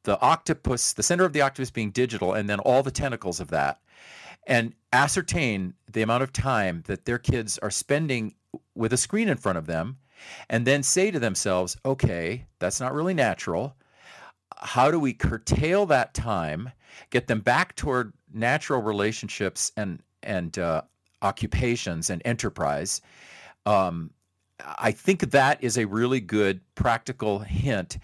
the 0.04 0.20
octopus, 0.22 0.94
the 0.94 1.04
center 1.04 1.26
of 1.26 1.34
the 1.34 1.42
octopus 1.42 1.72
being 1.72 1.92
digital, 1.92 2.34
and 2.34 2.50
then 2.50 2.60
all 2.60 2.84
the 2.84 2.92
tentacles 2.92 3.40
of 3.40 3.50
that, 3.50 3.80
and 4.48 4.74
ascertain 4.94 5.74
the 5.92 6.02
amount 6.02 6.24
of 6.24 6.34
time 6.34 6.82
that 6.88 7.06
their 7.06 7.20
kids 7.20 7.60
are 7.60 7.70
spending 7.70 8.34
with 8.74 8.94
a 8.94 8.98
screen 8.98 9.28
in 9.28 9.38
front 9.38 9.58
of 9.58 9.68
them 9.68 9.98
and 10.50 10.66
then 10.66 10.82
say 10.82 11.12
to 11.12 11.20
themselves, 11.20 11.78
okay, 11.86 12.46
that's 12.60 12.80
not 12.80 12.94
really 12.94 13.14
natural. 13.14 13.76
How 14.58 14.90
do 14.90 15.00
we 15.00 15.14
curtail 15.14 15.86
that 15.88 16.14
time, 16.14 16.72
get 17.12 17.28
them 17.28 17.42
back 17.42 17.76
toward 17.76 18.14
natural 18.34 18.82
relationships 18.82 19.72
and 19.78 20.02
and 20.24 20.58
uh, 20.58 20.82
occupations 21.22 22.10
and 22.10 22.22
enterprise? 22.26 23.02
Um, 23.66 24.10
I 24.80 24.92
think 24.92 25.30
that 25.30 25.64
is 25.64 25.78
a 25.78 25.86
really 25.86 26.20
good 26.20 26.62
practical 26.74 27.40
hint, 27.40 28.00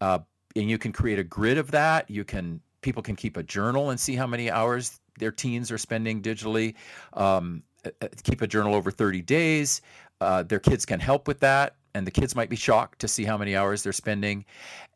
uh, 0.00 0.20
and 0.54 0.70
you 0.70 0.78
can 0.78 0.92
create 0.92 1.18
a 1.18 1.24
grid 1.24 1.58
of 1.58 1.72
that. 1.72 2.08
You 2.08 2.22
can 2.22 2.60
people 2.82 3.02
can 3.02 3.16
keep 3.16 3.36
a 3.36 3.42
journal 3.42 3.90
and 3.90 3.98
see 3.98 4.14
how 4.14 4.28
many 4.28 4.48
hours 4.48 5.00
their 5.18 5.32
teens 5.32 5.70
are 5.70 5.78
spending 5.78 6.22
digitally. 6.22 6.74
Um, 7.12 7.62
uh, 7.86 7.90
uh, 8.02 8.08
keep 8.22 8.42
a 8.42 8.46
journal 8.46 8.74
over 8.74 8.90
30 8.90 9.22
days. 9.22 9.80
Uh, 10.20 10.42
their 10.42 10.58
kids 10.58 10.86
can 10.86 10.98
help 10.98 11.28
with 11.28 11.40
that, 11.40 11.76
and 11.94 12.06
the 12.06 12.10
kids 12.10 12.34
might 12.34 12.48
be 12.48 12.56
shocked 12.56 12.98
to 13.00 13.08
see 13.08 13.24
how 13.24 13.36
many 13.36 13.54
hours 13.54 13.82
they're 13.82 13.92
spending. 13.92 14.46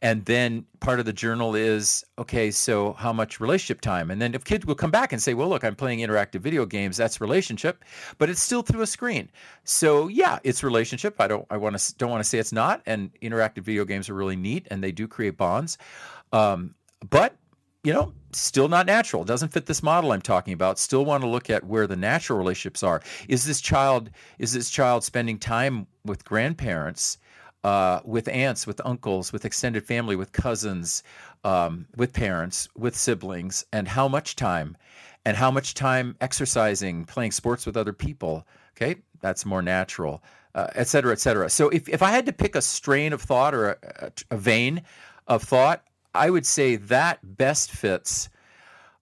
And 0.00 0.24
then 0.24 0.64
part 0.80 0.98
of 0.98 1.04
the 1.04 1.12
journal 1.12 1.54
is 1.54 2.04
okay, 2.18 2.50
so 2.50 2.94
how 2.94 3.12
much 3.12 3.38
relationship 3.38 3.82
time? 3.82 4.10
And 4.10 4.20
then 4.20 4.34
if 4.34 4.44
kids 4.44 4.64
will 4.64 4.74
come 4.74 4.90
back 4.90 5.12
and 5.12 5.20
say, 5.20 5.34
well, 5.34 5.48
look, 5.48 5.62
I'm 5.62 5.76
playing 5.76 5.98
interactive 5.98 6.40
video 6.40 6.64
games, 6.64 6.96
that's 6.96 7.20
relationship, 7.20 7.84
but 8.16 8.30
it's 8.30 8.40
still 8.40 8.62
through 8.62 8.80
a 8.80 8.86
screen. 8.86 9.30
So 9.64 10.08
yeah, 10.08 10.38
it's 10.42 10.62
relationship. 10.62 11.20
I 11.20 11.26
don't 11.26 11.46
I 11.50 11.58
want 11.58 11.78
to 11.78 11.94
don't 11.96 12.10
want 12.10 12.24
to 12.24 12.28
say 12.28 12.38
it's 12.38 12.52
not. 12.52 12.80
And 12.86 13.10
interactive 13.20 13.62
video 13.62 13.84
games 13.84 14.08
are 14.08 14.14
really 14.14 14.36
neat, 14.36 14.66
and 14.70 14.82
they 14.82 14.92
do 14.92 15.06
create 15.06 15.36
bonds. 15.36 15.76
Um, 16.32 16.74
but 17.10 17.36
you 17.82 17.92
know, 17.92 18.12
still 18.32 18.68
not 18.68 18.86
natural. 18.86 19.24
Doesn't 19.24 19.52
fit 19.52 19.66
this 19.66 19.82
model 19.82 20.12
I'm 20.12 20.20
talking 20.20 20.52
about. 20.52 20.78
Still 20.78 21.04
want 21.04 21.22
to 21.22 21.28
look 21.28 21.50
at 21.50 21.64
where 21.64 21.86
the 21.86 21.96
natural 21.96 22.38
relationships 22.38 22.82
are. 22.82 23.02
Is 23.28 23.44
this 23.44 23.60
child 23.60 24.10
is 24.38 24.52
this 24.52 24.70
child 24.70 25.02
spending 25.04 25.38
time 25.38 25.86
with 26.04 26.24
grandparents, 26.24 27.18
uh, 27.64 28.00
with 28.04 28.28
aunts, 28.28 28.66
with 28.66 28.80
uncles, 28.84 29.32
with 29.32 29.44
extended 29.44 29.84
family, 29.84 30.16
with 30.16 30.32
cousins, 30.32 31.02
um, 31.44 31.86
with 31.96 32.12
parents, 32.12 32.68
with 32.76 32.96
siblings, 32.96 33.64
and 33.72 33.88
how 33.88 34.08
much 34.08 34.36
time, 34.36 34.76
and 35.24 35.36
how 35.36 35.50
much 35.50 35.74
time 35.74 36.16
exercising, 36.20 37.04
playing 37.04 37.32
sports 37.32 37.66
with 37.66 37.76
other 37.76 37.92
people. 37.92 38.46
Okay, 38.76 38.96
that's 39.20 39.44
more 39.44 39.62
natural, 39.62 40.22
uh, 40.54 40.68
et 40.74 40.86
cetera, 40.86 41.12
et 41.12 41.20
cetera. 41.20 41.48
So 41.48 41.70
if 41.70 41.88
if 41.88 42.02
I 42.02 42.10
had 42.10 42.26
to 42.26 42.32
pick 42.32 42.56
a 42.56 42.62
strain 42.62 43.14
of 43.14 43.22
thought 43.22 43.54
or 43.54 43.70
a, 43.70 43.76
a, 44.06 44.12
a 44.32 44.36
vein 44.36 44.82
of 45.26 45.42
thought, 45.42 45.82
I 46.14 46.30
would 46.30 46.46
say 46.46 46.76
that 46.76 47.18
best 47.36 47.70
fits 47.70 48.28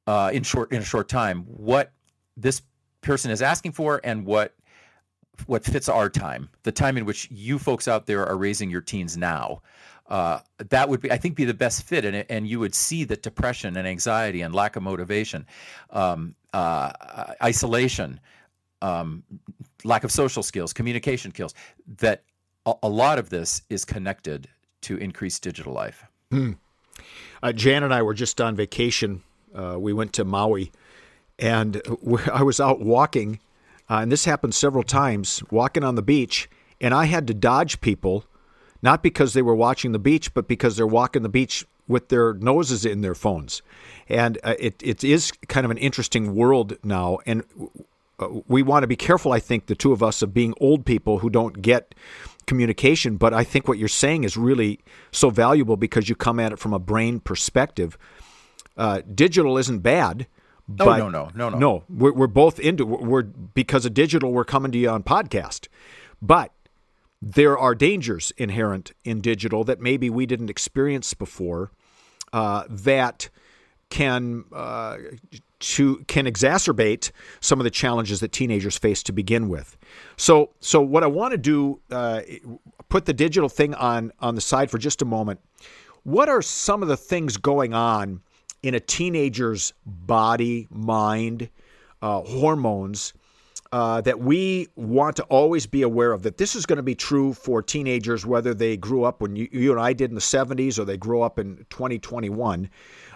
uh, 0.07 0.31
in 0.33 0.43
short 0.43 0.73
in 0.73 0.81
a 0.81 0.85
short 0.85 1.09
time 1.09 1.43
what 1.43 1.93
this 2.37 2.63
person 3.01 3.31
is 3.31 3.43
asking 3.43 3.73
for 3.73 4.01
and 4.05 4.25
what 4.25 4.55
what 5.47 5.65
fits 5.65 5.89
our 5.89 6.11
time, 6.11 6.49
the 6.65 6.73
time 6.73 6.97
in 6.97 7.05
which 7.05 7.29
you 7.31 7.59
folks 7.59 7.87
out 7.87 8.07
there 8.07 8.27
are 8.27 8.37
raising 8.37 8.71
your 8.71 8.81
teens 8.81 9.17
now. 9.17 9.63
Uh, 10.09 10.41
that 10.71 10.89
would 10.89 11.03
be, 11.03 11.13
I 11.13 11.19
think, 11.19 11.37
be 11.37 11.45
the 11.45 11.55
best 11.55 11.83
fit, 11.83 12.05
and 12.05 12.25
and 12.31 12.49
you 12.49 12.59
would 12.61 12.75
see 12.75 13.05
that 13.05 13.23
depression 13.23 13.77
and 13.77 13.87
anxiety 13.87 14.41
and 14.41 14.55
lack 14.55 14.77
of 14.77 14.83
motivation, 14.83 15.47
um, 15.91 16.35
uh, 16.55 16.93
isolation, 17.43 18.19
um, 18.81 19.23
lack 19.85 20.05
of 20.05 20.11
social 20.11 20.43
skills, 20.43 20.73
communication 20.73 21.31
skills. 21.31 21.53
That 21.99 22.23
a, 22.65 22.75
a, 22.83 22.89
lot 22.89 23.19
of 23.19 23.29
this 23.29 23.63
is 23.69 23.85
connected 23.85 24.49
to 24.83 24.97
increased 24.97 25.43
digital 25.43 25.75
life. 25.75 26.07
Hmm. 26.31 26.53
Uh, 27.43 27.53
Jan 27.53 27.83
and 27.83 27.95
I 27.95 28.03
were 28.03 28.15
just 28.15 28.41
on 28.41 28.57
vacation. 28.57 29.23
Uh, 29.55 29.77
we 29.79 29.93
went 29.93 30.13
to 30.15 30.25
Maui, 30.25 30.73
and 31.39 31.81
I 32.33 32.43
was 32.43 32.61
out 32.61 32.81
walking, 32.81 33.41
uh, 33.89 33.99
and 33.99 34.13
this 34.13 34.25
happened 34.25 34.55
several 34.55 34.83
times, 34.83 35.43
walking 35.51 35.85
on 35.85 35.95
the 35.95 36.03
beach, 36.03 36.49
and 36.81 36.93
I 36.95 37.07
had 37.07 37.27
to 37.29 37.35
dodge 37.35 37.81
people, 37.81 38.25
not 38.83 39.03
because 39.03 39.33
they 39.33 39.43
were 39.43 39.55
watching 39.55 39.93
the 39.93 39.99
beach, 39.99 40.35
but 40.35 40.47
because 40.47 40.77
they're 40.77 40.87
walking 40.87 41.23
the 41.23 41.29
beach 41.29 41.65
with 41.87 42.09
their 42.09 42.35
noses 42.35 42.85
in 42.85 43.01
their 43.01 43.15
phones. 43.15 43.63
And 44.09 44.39
uh, 44.45 44.55
it, 44.59 44.83
it 44.83 45.03
is 45.03 45.33
kind 45.49 45.65
of 45.65 45.71
an 45.71 45.79
interesting 45.79 46.35
world 46.35 46.77
now, 46.85 47.19
and 47.27 47.45
we 48.47 48.63
want 48.63 48.83
to 48.83 48.87
be 48.87 48.97
careful, 48.97 49.33
I 49.33 49.41
think, 49.41 49.67
the 49.67 49.75
two 49.75 49.93
of 49.93 50.03
us, 50.03 50.23
of 50.23 50.35
being 50.35 50.55
old 50.61 50.85
people 50.85 51.19
who 51.21 51.31
don't 51.31 51.63
get 51.63 51.95
communication. 52.47 53.17
But 53.17 53.33
I 53.33 53.45
think 53.45 53.69
what 53.69 53.79
you're 53.79 53.89
saying 53.89 54.25
is 54.25 54.37
really 54.37 54.81
so 55.13 55.31
valuable 55.31 55.77
because 55.77 56.09
you 56.09 56.15
come 56.15 56.41
at 56.41 56.53
it 56.53 56.59
from 56.59 56.73
a 56.73 56.79
brain 56.79 57.21
perspective. 57.21 57.97
Uh, 58.77 59.03
digital 59.15 59.59
isn't 59.59 59.81
bad. 59.81 60.27
Oh, 60.71 60.85
but 60.85 60.99
no, 60.99 61.09
no, 61.09 61.31
no, 61.35 61.49
no, 61.49 61.59
no. 61.59 61.85
We're, 61.89 62.13
we're 62.13 62.27
both 62.27 62.61
into 62.61 62.85
we're 62.85 63.23
because 63.23 63.87
of 63.87 63.95
digital. 63.95 64.33
We're 64.33 64.45
coming 64.45 64.71
to 64.73 64.79
you 64.79 64.91
on 64.91 65.03
podcast, 65.03 65.69
but 66.21 66.53
there 67.23 67.57
are 67.59 67.75
dangers 67.75 68.33
inherent 68.37 68.93
in 69.03 69.21
digital 69.21 69.65
that 69.65 69.81
maybe 69.81 70.11
we 70.11 70.27
didn't 70.27 70.51
experience 70.51 71.15
before. 71.15 71.71
Uh, 72.33 72.65
that 72.69 73.31
can 73.89 74.45
uh, 74.53 74.99
to 75.61 76.05
can 76.07 76.27
exacerbate 76.27 77.11
some 77.41 77.61
of 77.61 77.65
the 77.65 77.71
challenges 77.71 78.21
that 78.21 78.33
teenagers 78.33 78.79
face 78.79 79.03
to 79.05 79.13
begin 79.13 79.49
with. 79.49 79.77
So, 80.17 80.51
so 80.61 80.81
what 80.81 81.03
I 81.03 81.09
want 81.09 81.33
to 81.33 81.39
do, 81.39 81.81
uh, 81.91 82.23
put 82.89 83.07
the 83.07 83.13
digital 83.13 83.49
thing 83.49 83.75
on 83.75 84.13
on 84.21 84.35
the 84.35 84.41
side 84.41 84.71
for 84.71 84.79
just 84.79 85.03
a 85.03 85.05
moment. 85.05 85.41
What 86.05 86.29
are 86.29 86.43
some 86.43 86.83
of 86.83 86.89
the 86.89 86.97
things 86.97 87.37
going 87.37 87.75
on 87.75 88.23
in 88.63 88.75
a 88.75 88.81
teenager's 88.81 89.73
body, 89.85 90.67
mind, 90.71 91.51
uh, 92.03 92.21
hormones 92.23 93.13
uh, 93.73 94.01
that 94.01 94.19
we 94.19 94.67
want 94.77 95.17
to 95.17 95.23
always 95.25 95.67
be 95.67 95.83
aware 95.83 96.13
of 96.13 96.23
that 96.23 96.39
this 96.39 96.57
is 96.57 96.65
going 96.65 96.79
to 96.79 96.83
be 96.83 96.95
true 96.95 97.33
for 97.33 97.63
teenagers, 97.63 98.25
whether 98.25 98.55
they 98.55 98.77
grew 98.77 99.05
up 99.05 99.21
when 99.21 99.37
you, 99.37 99.49
you 99.53 99.71
and 99.73 99.81
I 99.81 99.93
did 99.93 100.11
in 100.11 100.15
the 100.15 100.21
70s 100.21 100.79
or 100.79 100.85
they 100.85 100.97
grow 100.97 101.23
up 101.23 101.39
in 101.39 101.67
2021. 101.71 102.71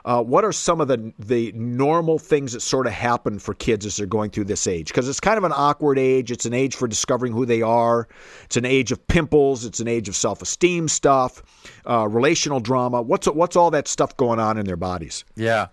Uh, 0.04 0.22
what 0.22 0.44
are 0.44 0.52
some 0.52 0.80
of 0.80 0.88
the 0.88 1.12
the 1.18 1.52
normal 1.52 2.18
things 2.18 2.52
that 2.52 2.60
sort 2.60 2.86
of 2.86 2.92
happen 2.92 3.38
for 3.38 3.54
kids 3.54 3.86
as 3.86 3.96
they're 3.96 4.06
going 4.06 4.30
through 4.30 4.44
this 4.44 4.66
age? 4.66 4.88
Because 4.88 5.08
it's 5.08 5.20
kind 5.20 5.38
of 5.38 5.44
an 5.44 5.52
awkward 5.54 5.98
age. 5.98 6.30
It's 6.30 6.46
an 6.46 6.54
age 6.54 6.74
for 6.74 6.88
discovering 6.88 7.32
who 7.32 7.46
they 7.46 7.62
are. 7.62 8.08
It's 8.44 8.56
an 8.56 8.64
age 8.64 8.92
of 8.92 9.06
pimples. 9.06 9.64
It's 9.64 9.80
an 9.80 9.88
age 9.88 10.08
of 10.08 10.16
self 10.16 10.42
esteem 10.42 10.88
stuff, 10.88 11.42
uh, 11.88 12.08
relational 12.08 12.60
drama. 12.60 13.02
What's 13.02 13.26
what's 13.26 13.56
all 13.56 13.70
that 13.70 13.88
stuff 13.88 14.16
going 14.16 14.40
on 14.40 14.58
in 14.58 14.66
their 14.66 14.76
bodies? 14.76 15.24
Yeah, 15.36 15.68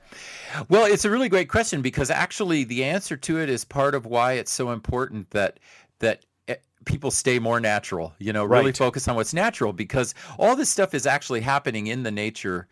well, 0.69 0.86
it's 0.86 1.05
a 1.05 1.09
really 1.09 1.29
great 1.29 1.50
question 1.50 1.81
because 1.81 2.09
actually 2.09 2.63
the 2.63 2.83
answer 2.83 3.17
to 3.17 3.39
it 3.39 3.50
is 3.50 3.65
part 3.65 3.95
of 3.95 4.05
why 4.05 4.33
it's 4.33 4.51
so 4.51 4.71
important 4.71 5.29
that 5.31 5.59
that 6.00 6.25
eh, 6.48 6.55
people 6.86 7.12
stay 7.12 7.39
more 7.39 7.59
natural 7.59 8.13
you 8.19 8.31
know 8.31 8.45
really 8.45 8.65
right. 8.65 8.77
focus 8.77 9.07
on 9.07 9.15
what's 9.15 9.33
natural 9.33 9.74
because 9.74 10.13
all 10.38 10.55
this 10.55 10.69
stuff 10.69 10.93
is 10.93 11.05
actually 11.05 11.41
happening 11.41 11.88
in 11.88 12.03
the 12.03 12.12
nature 12.12 12.67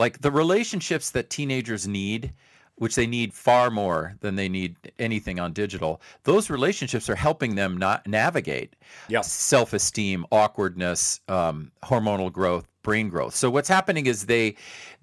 like 0.00 0.22
the 0.22 0.30
relationships 0.30 1.10
that 1.10 1.30
teenagers 1.30 1.86
need 1.86 2.32
which 2.76 2.94
they 2.94 3.06
need 3.06 3.34
far 3.34 3.70
more 3.70 4.16
than 4.20 4.36
they 4.36 4.48
need 4.48 4.74
anything 4.98 5.38
on 5.38 5.52
digital 5.52 6.00
those 6.24 6.48
relationships 6.48 7.08
are 7.10 7.14
helping 7.14 7.54
them 7.54 7.76
not 7.76 8.04
navigate 8.06 8.74
yep. 9.08 9.24
self-esteem 9.24 10.24
awkwardness 10.32 11.20
um, 11.28 11.70
hormonal 11.84 12.32
growth 12.32 12.66
brain 12.82 13.10
growth 13.10 13.34
so 13.34 13.50
what's 13.50 13.68
happening 13.68 14.06
is 14.06 14.26
they 14.26 14.56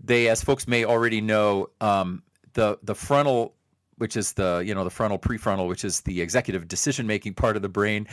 they 0.04 0.28
as 0.28 0.44
folks 0.44 0.68
may 0.68 0.84
already 0.84 1.22
know 1.22 1.70
um, 1.80 2.24
the 2.54 2.78
the 2.82 2.96
frontal 2.96 3.54
which 3.98 4.16
is 4.16 4.34
the 4.34 4.64
you 4.66 4.74
know 4.74 4.84
the 4.84 4.90
frontal 4.90 5.20
prefrontal 5.20 5.68
which 5.68 5.84
is 5.84 6.02
the 6.02 6.22
executive 6.22 6.68
decision 6.68 7.08
making 7.08 7.34
part 7.34 7.56
of 7.56 7.62
the 7.62 7.70
brain. 7.70 8.08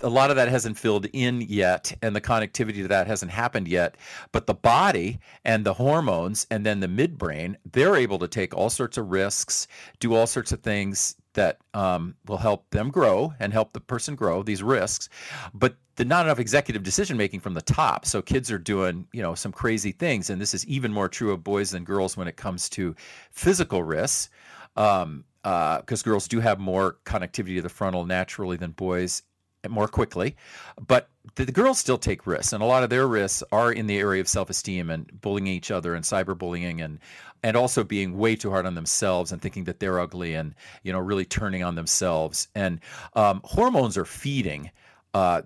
A 0.00 0.08
lot 0.08 0.30
of 0.30 0.36
that 0.36 0.48
hasn't 0.48 0.78
filled 0.78 1.06
in 1.12 1.40
yet 1.42 1.92
and 2.02 2.14
the 2.14 2.20
connectivity 2.20 2.82
to 2.82 2.88
that 2.88 3.06
hasn't 3.06 3.32
happened 3.32 3.68
yet. 3.68 3.96
But 4.32 4.46
the 4.46 4.54
body 4.54 5.18
and 5.44 5.64
the 5.64 5.74
hormones 5.74 6.46
and 6.50 6.64
then 6.64 6.80
the 6.80 6.88
midbrain 6.88 7.56
they're 7.72 7.96
able 7.96 8.18
to 8.18 8.28
take 8.28 8.54
all 8.54 8.70
sorts 8.70 8.98
of 8.98 9.10
risks 9.10 9.66
do 10.00 10.14
all 10.14 10.26
sorts 10.26 10.52
of 10.52 10.60
things 10.60 11.16
that 11.34 11.58
um, 11.74 12.16
will 12.26 12.38
help 12.38 12.68
them 12.70 12.90
grow 12.90 13.32
and 13.38 13.52
help 13.52 13.72
the 13.72 13.80
person 13.80 14.14
grow 14.16 14.42
these 14.42 14.62
risks. 14.62 15.10
But 15.52 15.76
the 15.96 16.04
not 16.04 16.26
enough 16.26 16.38
executive 16.38 16.82
decision 16.82 17.16
making 17.16 17.40
from 17.40 17.54
the 17.54 17.62
top. 17.62 18.04
So 18.06 18.20
kids 18.20 18.50
are 18.50 18.58
doing 18.58 19.06
you 19.12 19.22
know 19.22 19.34
some 19.34 19.52
crazy 19.52 19.92
things 19.92 20.30
and 20.30 20.40
this 20.40 20.54
is 20.54 20.66
even 20.66 20.92
more 20.92 21.08
true 21.08 21.32
of 21.32 21.44
boys 21.44 21.70
than 21.70 21.84
girls 21.84 22.16
when 22.16 22.28
it 22.28 22.36
comes 22.36 22.68
to 22.70 22.94
physical 23.30 23.82
risks 23.82 24.30
um, 24.76 25.24
because 25.42 26.02
uh, 26.02 26.04
girls 26.04 26.26
do 26.26 26.40
have 26.40 26.58
more 26.58 26.96
connectivity 27.04 27.56
to 27.56 27.62
the 27.62 27.68
frontal 27.68 28.04
naturally 28.04 28.56
than 28.56 28.72
boys 28.72 29.22
more 29.68 29.88
quickly. 29.88 30.36
But 30.84 31.08
the, 31.36 31.44
the, 31.44 31.52
girls 31.52 31.78
still 31.78 31.98
take 31.98 32.26
risks, 32.26 32.52
and 32.52 32.62
a 32.62 32.66
lot 32.66 32.82
of 32.82 32.90
their 32.90 33.06
risks 33.06 33.42
are 33.52 33.72
in 33.72 33.86
the 33.86 33.98
area 33.98 34.20
of 34.20 34.28
self-esteem 34.28 34.90
and 34.90 35.20
bullying 35.20 35.46
each 35.46 35.70
other 35.70 35.94
and 35.94 36.04
cyberbullying 36.04 36.84
and 36.84 36.98
and 37.42 37.56
also 37.56 37.84
being 37.84 38.16
way 38.16 38.34
too 38.34 38.50
hard 38.50 38.66
on 38.66 38.74
themselves 38.74 39.30
and 39.30 39.40
thinking 39.40 39.64
that 39.64 39.78
they're 39.78 40.00
ugly 40.00 40.34
and 40.34 40.54
you 40.82 40.92
know 40.92 40.98
really 40.98 41.24
turning 41.24 41.62
on 41.62 41.74
themselves. 41.74 42.48
And 42.54 42.80
um, 43.14 43.40
hormones 43.44 43.96
are 43.96 44.04
feeding. 44.04 44.70
Uh, 45.14 45.42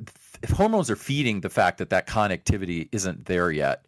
hormones 0.54 0.90
are 0.90 0.96
feeding 0.96 1.40
the 1.40 1.50
fact 1.50 1.78
that 1.78 1.90
that 1.90 2.06
connectivity 2.06 2.88
isn't 2.92 3.26
there 3.26 3.50
yet 3.50 3.84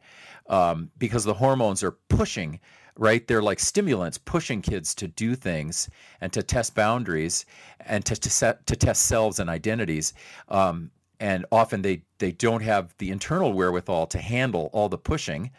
um, 0.48 0.90
because 0.98 1.24
the 1.24 1.34
hormones 1.34 1.82
are 1.82 1.92
pushing 1.92 2.60
right? 2.96 3.26
They're 3.26 3.42
like 3.42 3.60
stimulants 3.60 4.18
pushing 4.18 4.62
kids 4.62 4.94
to 4.96 5.08
do 5.08 5.34
things 5.34 5.88
and 6.20 6.32
to 6.32 6.42
test 6.42 6.74
boundaries 6.74 7.46
and 7.80 8.04
to, 8.06 8.16
to 8.16 8.30
set 8.30 8.66
to 8.66 8.76
test 8.76 9.06
selves 9.06 9.38
and 9.38 9.48
identities. 9.48 10.14
Um, 10.48 10.90
and 11.22 11.46
often 11.52 11.82
they 11.82 12.02
they 12.18 12.32
don't 12.32 12.62
have 12.62 12.94
the 12.98 13.10
internal 13.10 13.52
wherewithal 13.52 14.08
to 14.08 14.18
handle 14.18 14.68
all 14.72 14.88
the 14.88 14.98
pushing 14.98 15.52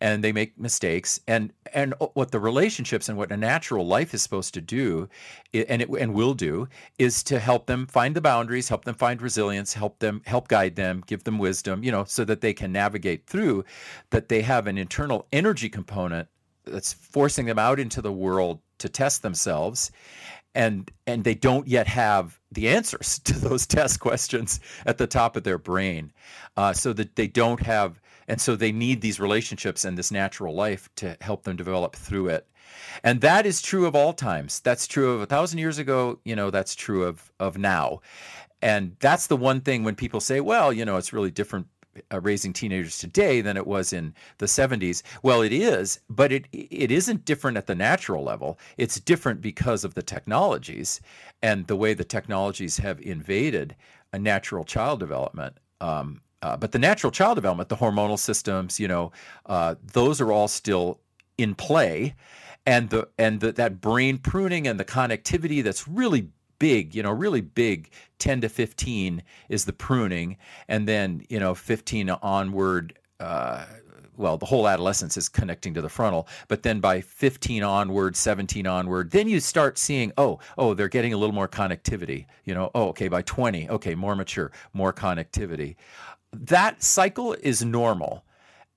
and 0.00 0.22
they 0.22 0.30
make 0.30 0.56
mistakes 0.56 1.20
and 1.26 1.52
and 1.74 1.92
what 2.14 2.30
the 2.30 2.38
relationships 2.38 3.08
and 3.08 3.18
what 3.18 3.32
a 3.32 3.36
natural 3.36 3.84
life 3.84 4.14
is 4.14 4.22
supposed 4.22 4.54
to 4.54 4.60
do 4.60 5.08
and 5.52 5.82
it 5.82 5.88
and 5.90 6.14
will 6.14 6.34
do 6.34 6.68
is 7.00 7.24
to 7.24 7.40
help 7.40 7.66
them 7.66 7.84
find 7.86 8.14
the 8.14 8.20
boundaries 8.20 8.68
help 8.68 8.84
them 8.84 8.94
find 8.94 9.20
resilience 9.20 9.74
help 9.74 9.98
them 9.98 10.22
help 10.24 10.46
guide 10.46 10.76
them 10.76 11.02
give 11.06 11.24
them 11.24 11.36
wisdom 11.38 11.82
you 11.82 11.90
know 11.90 12.04
so 12.04 12.24
that 12.24 12.40
they 12.40 12.54
can 12.54 12.70
navigate 12.70 13.26
through 13.26 13.64
that 14.10 14.28
they 14.28 14.42
have 14.42 14.68
an 14.68 14.78
internal 14.78 15.26
energy 15.32 15.68
component 15.68 16.28
that's 16.70 16.92
forcing 16.92 17.46
them 17.46 17.58
out 17.58 17.80
into 17.80 18.02
the 18.02 18.12
world 18.12 18.60
to 18.78 18.88
test 18.88 19.22
themselves 19.22 19.90
and 20.54 20.90
and 21.06 21.24
they 21.24 21.34
don't 21.34 21.68
yet 21.68 21.86
have 21.86 22.38
the 22.52 22.68
answers 22.68 23.18
to 23.24 23.38
those 23.38 23.66
test 23.66 24.00
questions 24.00 24.60
at 24.86 24.98
the 24.98 25.06
top 25.06 25.36
of 25.36 25.44
their 25.44 25.58
brain. 25.58 26.12
Uh, 26.56 26.72
so 26.72 26.92
that 26.92 27.16
they 27.16 27.28
don't 27.28 27.60
have 27.60 28.00
and 28.26 28.40
so 28.40 28.56
they 28.56 28.72
need 28.72 29.00
these 29.00 29.20
relationships 29.20 29.84
and 29.84 29.96
this 29.96 30.10
natural 30.10 30.54
life 30.54 30.90
to 30.96 31.16
help 31.20 31.44
them 31.44 31.56
develop 31.56 31.96
through 31.96 32.28
it. 32.28 32.46
And 33.02 33.22
that 33.22 33.46
is 33.46 33.62
true 33.62 33.86
of 33.86 33.94
all 33.94 34.12
times. 34.12 34.60
That's 34.60 34.86
true 34.86 35.12
of 35.12 35.22
a 35.22 35.26
thousand 35.26 35.58
years 35.60 35.78
ago 35.78 36.18
you 36.24 36.34
know 36.34 36.50
that's 36.50 36.74
true 36.74 37.04
of 37.04 37.30
of 37.38 37.56
now. 37.56 38.00
And 38.60 38.96
that's 38.98 39.28
the 39.28 39.36
one 39.36 39.60
thing 39.60 39.84
when 39.84 39.94
people 39.94 40.20
say 40.20 40.40
well 40.40 40.72
you 40.72 40.84
know 40.84 40.96
it's 40.96 41.12
really 41.12 41.30
different 41.30 41.68
uh, 42.12 42.20
raising 42.20 42.52
teenagers 42.52 42.98
today 42.98 43.40
than 43.40 43.56
it 43.56 43.66
was 43.66 43.92
in 43.92 44.14
the 44.38 44.46
70s. 44.46 45.02
Well, 45.22 45.42
it 45.42 45.52
is, 45.52 46.00
but 46.08 46.32
it 46.32 46.46
it 46.52 46.90
isn't 46.90 47.24
different 47.24 47.56
at 47.56 47.66
the 47.66 47.74
natural 47.74 48.24
level. 48.24 48.58
It's 48.76 49.00
different 49.00 49.40
because 49.40 49.84
of 49.84 49.94
the 49.94 50.02
technologies 50.02 51.00
and 51.42 51.66
the 51.66 51.76
way 51.76 51.94
the 51.94 52.04
technologies 52.04 52.78
have 52.78 53.00
invaded 53.00 53.76
a 54.12 54.18
natural 54.18 54.64
child 54.64 55.00
development. 55.00 55.58
Um, 55.80 56.20
uh, 56.42 56.56
but 56.56 56.72
the 56.72 56.78
natural 56.78 57.10
child 57.10 57.36
development, 57.36 57.68
the 57.68 57.76
hormonal 57.76 58.18
systems, 58.18 58.78
you 58.78 58.88
know, 58.88 59.12
uh, 59.46 59.74
those 59.92 60.20
are 60.20 60.32
all 60.32 60.48
still 60.48 61.00
in 61.36 61.54
play, 61.54 62.14
and 62.66 62.90
the 62.90 63.08
and 63.18 63.40
the, 63.40 63.52
that 63.52 63.80
brain 63.80 64.18
pruning 64.18 64.66
and 64.66 64.78
the 64.78 64.84
connectivity 64.84 65.62
that's 65.62 65.88
really 65.88 66.28
big, 66.58 66.94
you 66.94 67.02
know, 67.02 67.10
really 67.10 67.40
big, 67.40 67.90
10 68.18 68.42
to 68.42 68.48
15 68.48 69.22
is 69.48 69.64
the 69.64 69.72
pruning. 69.72 70.36
And 70.68 70.86
then, 70.86 71.22
you 71.28 71.38
know, 71.38 71.54
15 71.54 72.10
onward, 72.10 72.98
uh, 73.20 73.64
well, 74.16 74.36
the 74.36 74.46
whole 74.46 74.68
adolescence 74.68 75.16
is 75.16 75.28
connecting 75.28 75.72
to 75.74 75.80
the 75.80 75.88
frontal, 75.88 76.26
but 76.48 76.62
then 76.64 76.80
by 76.80 77.00
15 77.00 77.62
onward, 77.62 78.16
17 78.16 78.66
onward, 78.66 79.12
then 79.12 79.28
you 79.28 79.38
start 79.38 79.78
seeing, 79.78 80.12
oh, 80.18 80.40
oh, 80.58 80.74
they're 80.74 80.88
getting 80.88 81.12
a 81.12 81.16
little 81.16 81.34
more 81.34 81.48
connectivity. 81.48 82.26
You 82.44 82.54
know, 82.54 82.70
oh, 82.74 82.88
okay, 82.88 83.08
by 83.08 83.22
20, 83.22 83.70
okay, 83.70 83.94
more 83.94 84.16
mature, 84.16 84.50
more 84.72 84.92
connectivity. 84.92 85.76
That 86.32 86.82
cycle 86.82 87.34
is 87.34 87.64
normal. 87.64 88.24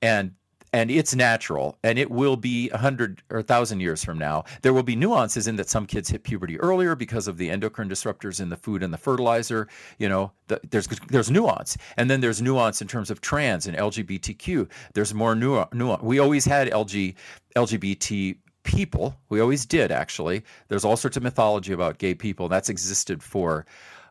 And 0.02 0.34
and 0.74 0.90
it's 0.90 1.14
natural 1.14 1.78
and 1.84 2.00
it 2.00 2.10
will 2.10 2.38
be 2.38 2.70
a 2.70 2.78
hundred 2.78 3.22
or 3.30 3.40
a 3.40 3.44
thousand 3.44 3.80
years 3.80 4.04
from 4.04 4.18
now. 4.18 4.44
There 4.62 4.74
will 4.74 4.84
be 4.84 4.96
nuances 4.96 5.48
in 5.48 5.56
that 5.58 5.70
some 5.70 5.86
kids 5.86 6.10
hit 6.10 6.24
puberty 6.24 6.60
earlier 6.60 6.96
because 6.96 7.28
of 7.28 7.38
the 7.38 7.50
endocrine 7.50 7.90
disruptors 7.90 8.40
in 8.40 8.50
the 8.50 8.58
food 8.58 8.84
and 8.84 8.94
the 8.94 8.98
fertilizer 8.98 9.68
you 10.00 10.08
know 10.08 10.32
the, 10.48 10.60
there's 10.70 10.88
there's 11.10 11.32
nuance. 11.32 11.78
And 11.98 12.10
then 12.10 12.22
there's 12.22 12.42
nuance 12.42 12.82
in 12.82 12.88
terms 12.88 13.12
of 13.12 13.22
trans 13.22 13.68
and 13.68 13.78
lgbtq 13.78 14.70
there's 14.94 15.14
more 15.14 15.36
nuance 15.36 16.02
we 16.02 16.20
always 16.20 16.46
had 16.46 16.70
lg 16.70 17.16
lgbt 17.56 18.38
people 18.64 19.18
we 19.30 19.40
always 19.40 19.66
did 19.66 19.92
actually. 19.92 20.44
There's 20.70 20.86
all 20.86 20.98
sorts 20.98 21.18
of 21.18 21.24
mythology 21.24 21.74
about 21.74 21.98
gay 21.98 22.14
people 22.14 22.48
that's 22.48 22.70
existed 22.70 23.24
for 23.24 23.66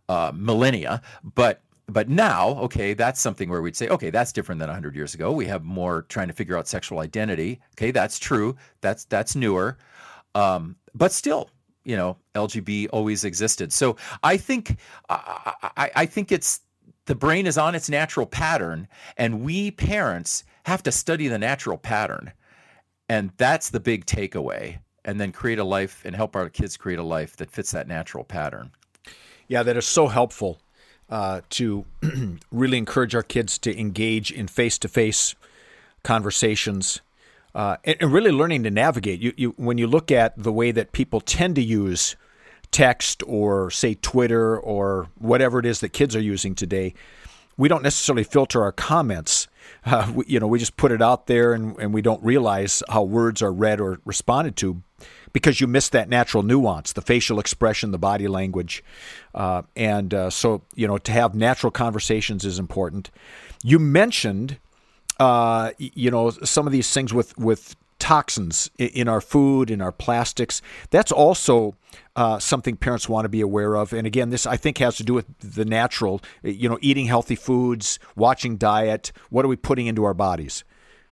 uh, 0.08 0.32
millennia. 0.34 1.00
But 1.22 1.62
but 1.90 2.08
now, 2.08 2.50
okay, 2.60 2.94
that's 2.94 3.20
something 3.20 3.48
where 3.48 3.62
we'd 3.62 3.76
say, 3.76 3.88
okay, 3.88 4.10
that's 4.10 4.32
different 4.32 4.58
than 4.58 4.68
100 4.68 4.94
years 4.94 5.14
ago. 5.14 5.32
We 5.32 5.46
have 5.46 5.64
more 5.64 6.02
trying 6.02 6.28
to 6.28 6.34
figure 6.34 6.56
out 6.56 6.68
sexual 6.68 7.00
identity. 7.00 7.60
Okay, 7.72 7.90
that's 7.90 8.18
true. 8.18 8.56
That's 8.80 9.04
that's 9.06 9.34
newer. 9.34 9.76
Um, 10.34 10.76
but 10.94 11.12
still, 11.12 11.50
you 11.84 11.96
know, 11.96 12.16
LGB 12.34 12.88
always 12.92 13.24
existed. 13.24 13.72
So 13.72 13.96
I 14.22 14.36
think 14.36 14.78
I, 15.08 15.54
I, 15.76 15.90
I 15.96 16.06
think 16.06 16.32
it's 16.32 16.60
the 17.06 17.14
brain 17.14 17.46
is 17.46 17.58
on 17.58 17.74
its 17.74 17.90
natural 17.90 18.26
pattern, 18.26 18.86
and 19.16 19.42
we 19.42 19.70
parents 19.70 20.44
have 20.64 20.82
to 20.84 20.92
study 20.92 21.28
the 21.28 21.38
natural 21.38 21.78
pattern, 21.78 22.32
and 23.08 23.32
that's 23.36 23.70
the 23.70 23.80
big 23.80 24.06
takeaway. 24.06 24.78
And 25.06 25.18
then 25.18 25.32
create 25.32 25.58
a 25.58 25.64
life 25.64 26.02
and 26.04 26.14
help 26.14 26.36
our 26.36 26.50
kids 26.50 26.76
create 26.76 26.98
a 26.98 27.02
life 27.02 27.36
that 27.38 27.50
fits 27.50 27.70
that 27.70 27.88
natural 27.88 28.22
pattern. 28.22 28.70
Yeah, 29.48 29.62
that 29.62 29.78
is 29.78 29.86
so 29.86 30.08
helpful 30.08 30.60
uh, 31.10 31.40
to 31.50 31.84
really 32.52 32.78
encourage 32.78 33.14
our 33.14 33.22
kids 33.22 33.58
to 33.58 33.78
engage 33.78 34.30
in 34.30 34.46
face 34.46 34.78
to 34.78 34.88
face 34.88 35.34
conversations 36.02 37.00
uh, 37.54 37.76
and, 37.84 37.96
and, 38.00 38.12
really 38.12 38.30
learning 38.30 38.62
to 38.62 38.70
navigate. 38.70 39.20
You, 39.20 39.32
you, 39.36 39.54
when 39.56 39.76
you 39.76 39.86
look 39.86 40.10
at 40.12 40.40
the 40.40 40.52
way 40.52 40.70
that 40.70 40.92
people 40.92 41.20
tend 41.20 41.56
to 41.56 41.62
use 41.62 42.14
text 42.70 43.22
or, 43.26 43.70
say, 43.70 43.94
Twitter 43.94 44.58
or 44.58 45.08
whatever 45.18 45.58
it 45.58 45.66
is 45.66 45.80
that 45.80 45.88
kids 45.88 46.14
are 46.14 46.20
using 46.20 46.54
today, 46.54 46.94
we 47.56 47.68
don't 47.68 47.82
necessarily 47.82 48.22
filter 48.22 48.62
our 48.62 48.72
comments. 48.72 49.48
Uh, 49.84 50.12
we, 50.14 50.24
you 50.28 50.38
know, 50.38 50.46
we 50.46 50.58
just 50.58 50.76
put 50.76 50.92
it 50.92 51.02
out 51.02 51.26
there 51.26 51.52
and, 51.52 51.76
and 51.78 51.92
we 51.92 52.02
don't 52.02 52.22
realize 52.22 52.82
how 52.88 53.02
words 53.02 53.42
are 53.42 53.52
read 53.52 53.80
or 53.80 53.98
responded 54.04 54.56
to. 54.56 54.82
Because 55.32 55.60
you 55.60 55.66
miss 55.66 55.88
that 55.90 56.08
natural 56.08 56.42
nuance, 56.42 56.92
the 56.92 57.02
facial 57.02 57.38
expression, 57.38 57.90
the 57.90 57.98
body 57.98 58.28
language. 58.28 58.82
Uh, 59.34 59.62
and 59.76 60.12
uh, 60.14 60.30
so, 60.30 60.62
you 60.74 60.86
know, 60.86 60.98
to 60.98 61.12
have 61.12 61.34
natural 61.34 61.70
conversations 61.70 62.44
is 62.44 62.58
important. 62.58 63.10
You 63.62 63.78
mentioned, 63.78 64.58
uh, 65.18 65.72
you 65.78 66.10
know, 66.10 66.30
some 66.30 66.66
of 66.66 66.72
these 66.72 66.92
things 66.92 67.12
with, 67.12 67.36
with 67.38 67.76
toxins 67.98 68.70
in 68.78 69.06
our 69.06 69.20
food, 69.20 69.70
in 69.70 69.80
our 69.80 69.92
plastics. 69.92 70.62
That's 70.90 71.12
also 71.12 71.76
uh, 72.16 72.38
something 72.38 72.76
parents 72.76 73.08
want 73.08 73.26
to 73.26 73.28
be 73.28 73.40
aware 73.40 73.76
of. 73.76 73.92
And 73.92 74.06
again, 74.06 74.30
this 74.30 74.46
I 74.46 74.56
think 74.56 74.78
has 74.78 74.96
to 74.96 75.04
do 75.04 75.14
with 75.14 75.26
the 75.38 75.64
natural, 75.64 76.20
you 76.42 76.68
know, 76.68 76.78
eating 76.80 77.06
healthy 77.06 77.36
foods, 77.36 77.98
watching 78.16 78.56
diet. 78.56 79.12
What 79.28 79.44
are 79.44 79.48
we 79.48 79.56
putting 79.56 79.86
into 79.86 80.04
our 80.04 80.14
bodies? 80.14 80.64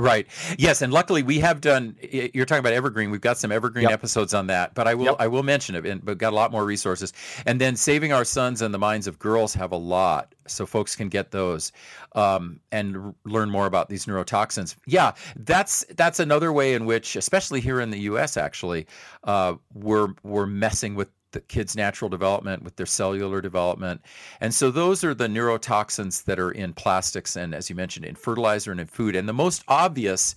Right. 0.00 0.26
Yes, 0.56 0.80
and 0.80 0.92
luckily 0.92 1.22
we 1.22 1.40
have 1.40 1.60
done. 1.60 1.94
You're 2.10 2.46
talking 2.46 2.60
about 2.60 2.72
Evergreen. 2.72 3.10
We've 3.10 3.20
got 3.20 3.36
some 3.36 3.52
Evergreen 3.52 3.82
Yep. 3.84 3.92
episodes 3.92 4.32
on 4.32 4.46
that, 4.46 4.74
but 4.74 4.88
I 4.88 4.94
will 4.94 5.04
Yep. 5.06 5.16
I 5.18 5.26
will 5.26 5.42
mention 5.42 5.74
it. 5.74 5.84
And 5.84 6.02
but 6.02 6.16
got 6.16 6.32
a 6.32 6.36
lot 6.36 6.50
more 6.52 6.64
resources. 6.64 7.12
And 7.44 7.60
then 7.60 7.76
Saving 7.76 8.10
Our 8.12 8.24
Sons 8.24 8.62
and 8.62 8.72
the 8.72 8.78
Minds 8.78 9.06
of 9.06 9.18
Girls 9.18 9.52
have 9.54 9.72
a 9.72 9.76
lot, 9.76 10.34
so 10.46 10.64
folks 10.64 10.96
can 10.96 11.08
get 11.10 11.32
those 11.32 11.70
um, 12.14 12.60
and 12.72 12.96
r- 12.96 13.14
learn 13.26 13.50
more 13.50 13.66
about 13.66 13.90
these 13.90 14.06
neurotoxins. 14.06 14.74
Yeah, 14.86 15.12
that's 15.36 15.84
that's 15.96 16.18
another 16.18 16.50
way 16.50 16.72
in 16.72 16.86
which, 16.86 17.14
especially 17.14 17.60
here 17.60 17.78
in 17.80 17.90
the 17.90 18.00
U.S., 18.00 18.38
actually, 18.38 18.86
uh, 19.24 19.54
we're 19.74 20.08
we're 20.22 20.46
messing 20.46 20.94
with 20.94 21.10
the 21.32 21.40
kids' 21.40 21.76
natural 21.76 22.08
development, 22.08 22.62
with 22.62 22.76
their 22.76 22.86
cellular 22.86 23.40
development. 23.40 24.00
And 24.40 24.54
so 24.54 24.70
those 24.70 25.04
are 25.04 25.14
the 25.14 25.28
neurotoxins 25.28 26.24
that 26.24 26.38
are 26.38 26.50
in 26.50 26.72
plastics 26.72 27.36
and, 27.36 27.54
as 27.54 27.70
you 27.70 27.76
mentioned, 27.76 28.06
in 28.06 28.14
fertilizer 28.14 28.70
and 28.70 28.80
in 28.80 28.86
food. 28.86 29.16
And 29.16 29.28
the 29.28 29.32
most 29.32 29.62
obvious, 29.68 30.34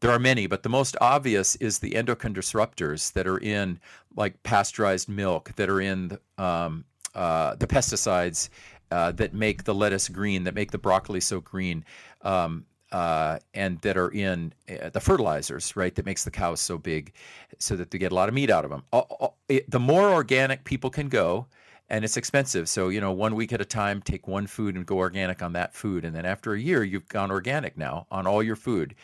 there 0.00 0.10
are 0.10 0.18
many, 0.18 0.46
but 0.46 0.62
the 0.62 0.68
most 0.68 0.96
obvious 1.00 1.56
is 1.56 1.78
the 1.78 1.94
endocrine 1.94 2.34
disruptors 2.34 3.12
that 3.12 3.26
are 3.26 3.38
in 3.38 3.78
like 4.16 4.42
pasteurized 4.42 5.08
milk, 5.08 5.52
that 5.56 5.70
are 5.70 5.80
in 5.80 6.18
um, 6.38 6.84
uh, 7.14 7.54
the 7.56 7.66
pesticides 7.66 8.48
uh, 8.90 9.12
that 9.12 9.32
make 9.32 9.64
the 9.64 9.74
lettuce 9.74 10.08
green, 10.08 10.44
that 10.44 10.54
make 10.54 10.70
the 10.70 10.78
broccoli 10.78 11.20
so 11.20 11.40
green. 11.40 11.84
Um, 12.22 12.66
uh, 12.92 13.38
and 13.54 13.80
that 13.80 13.96
are 13.96 14.10
in 14.10 14.52
uh, 14.70 14.90
the 14.90 15.00
fertilizers, 15.00 15.74
right? 15.76 15.94
That 15.94 16.06
makes 16.06 16.24
the 16.24 16.30
cows 16.30 16.60
so 16.60 16.78
big, 16.78 17.12
so 17.58 17.74
that 17.76 17.90
they 17.90 17.98
get 17.98 18.12
a 18.12 18.14
lot 18.14 18.28
of 18.28 18.34
meat 18.34 18.50
out 18.50 18.64
of 18.64 18.70
them. 18.70 18.84
All- 18.92 19.06
all- 19.18 19.36
it- 19.48 19.70
the 19.70 19.80
more 19.80 20.10
organic 20.12 20.64
people 20.64 20.90
can 20.90 21.08
go, 21.08 21.46
and 21.88 22.04
it's 22.04 22.16
expensive. 22.16 22.68
So 22.68 22.88
you 22.90 23.00
know, 23.00 23.12
one 23.12 23.34
week 23.34 23.52
at 23.52 23.60
a 23.60 23.64
time, 23.64 24.00
take 24.02 24.28
one 24.28 24.46
food 24.46 24.76
and 24.76 24.86
go 24.86 24.98
organic 24.98 25.42
on 25.42 25.52
that 25.54 25.74
food, 25.74 26.04
and 26.04 26.14
then 26.14 26.24
after 26.26 26.52
a 26.54 26.60
year, 26.60 26.84
you've 26.84 27.08
gone 27.08 27.30
organic 27.30 27.76
now 27.76 28.06
on 28.10 28.26
all 28.26 28.42
your 28.42 28.56
food. 28.56 28.94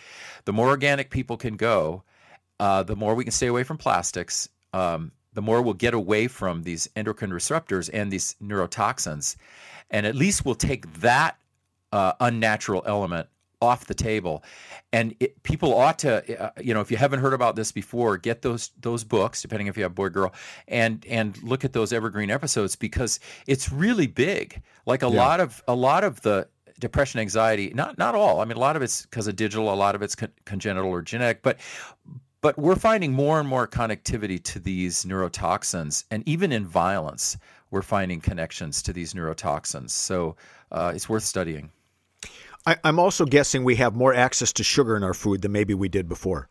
The 0.44 0.52
more 0.52 0.68
organic 0.68 1.10
people 1.10 1.36
can 1.36 1.56
go, 1.56 2.02
uh, 2.60 2.82
the 2.82 2.96
more 2.96 3.14
we 3.14 3.24
can 3.24 3.32
stay 3.32 3.46
away 3.48 3.64
from 3.64 3.78
plastics. 3.78 4.48
Um, 4.72 5.12
the 5.34 5.42
more 5.42 5.62
we'll 5.62 5.74
get 5.74 5.94
away 5.94 6.26
from 6.26 6.62
these 6.64 6.88
endocrine 6.96 7.30
disruptors 7.30 7.88
and 7.92 8.10
these 8.10 8.34
neurotoxins, 8.42 9.36
and 9.90 10.04
at 10.06 10.14
least 10.16 10.44
we'll 10.44 10.54
take 10.56 10.92
that 11.00 11.36
uh, 11.92 12.12
unnatural 12.20 12.82
element 12.86 13.28
off 13.60 13.86
the 13.86 13.94
table. 13.94 14.44
And 14.92 15.14
it, 15.20 15.42
people 15.42 15.74
ought 15.74 15.98
to, 16.00 16.42
uh, 16.42 16.50
you 16.60 16.72
know, 16.74 16.80
if 16.80 16.90
you 16.90 16.96
haven't 16.96 17.20
heard 17.20 17.34
about 17.34 17.56
this 17.56 17.72
before, 17.72 18.16
get 18.16 18.42
those 18.42 18.70
those 18.80 19.04
books, 19.04 19.42
depending 19.42 19.66
if 19.66 19.76
you 19.76 19.82
have 19.82 19.94
boy 19.94 20.04
or 20.04 20.10
girl, 20.10 20.34
and 20.66 21.04
and 21.06 21.40
look 21.42 21.64
at 21.64 21.72
those 21.72 21.92
evergreen 21.92 22.30
episodes 22.30 22.76
because 22.76 23.20
it's 23.46 23.70
really 23.70 24.06
big. 24.06 24.62
Like 24.86 25.02
a 25.02 25.08
lot 25.08 25.40
of 25.40 25.62
a 25.68 25.74
lot 25.74 26.04
of 26.04 26.22
the 26.22 26.48
depression, 26.78 27.20
anxiety, 27.20 27.72
not 27.74 27.98
not 27.98 28.14
all. 28.14 28.40
I 28.40 28.44
mean, 28.44 28.56
a 28.56 28.60
lot 28.60 28.76
of 28.76 28.82
it's 28.82 29.02
because 29.02 29.26
of 29.26 29.36
digital, 29.36 29.72
a 29.72 29.74
lot 29.74 29.94
of 29.94 30.02
it's 30.02 30.14
con- 30.14 30.32
congenital 30.44 30.90
or 30.90 31.02
genetic, 31.02 31.42
but 31.42 31.58
but 32.40 32.56
we're 32.56 32.76
finding 32.76 33.12
more 33.12 33.40
and 33.40 33.48
more 33.48 33.66
connectivity 33.66 34.42
to 34.44 34.58
these 34.60 35.04
neurotoxins, 35.04 36.04
and 36.10 36.26
even 36.28 36.52
in 36.52 36.66
violence, 36.66 37.36
we're 37.70 37.82
finding 37.82 38.20
connections 38.20 38.80
to 38.82 38.92
these 38.92 39.12
neurotoxins. 39.12 39.90
So 39.90 40.36
uh, 40.70 40.92
it's 40.94 41.08
worth 41.08 41.24
studying. 41.24 41.70
I, 42.68 42.76
I'm 42.84 42.98
also 42.98 43.24
guessing 43.24 43.64
we 43.64 43.76
have 43.76 43.96
more 43.96 44.12
access 44.12 44.52
to 44.54 44.62
sugar 44.64 44.94
in 44.94 45.02
our 45.02 45.14
food 45.14 45.40
than 45.40 45.52
maybe 45.52 45.72
we 45.72 45.88
did 45.88 46.06
before. 46.06 46.50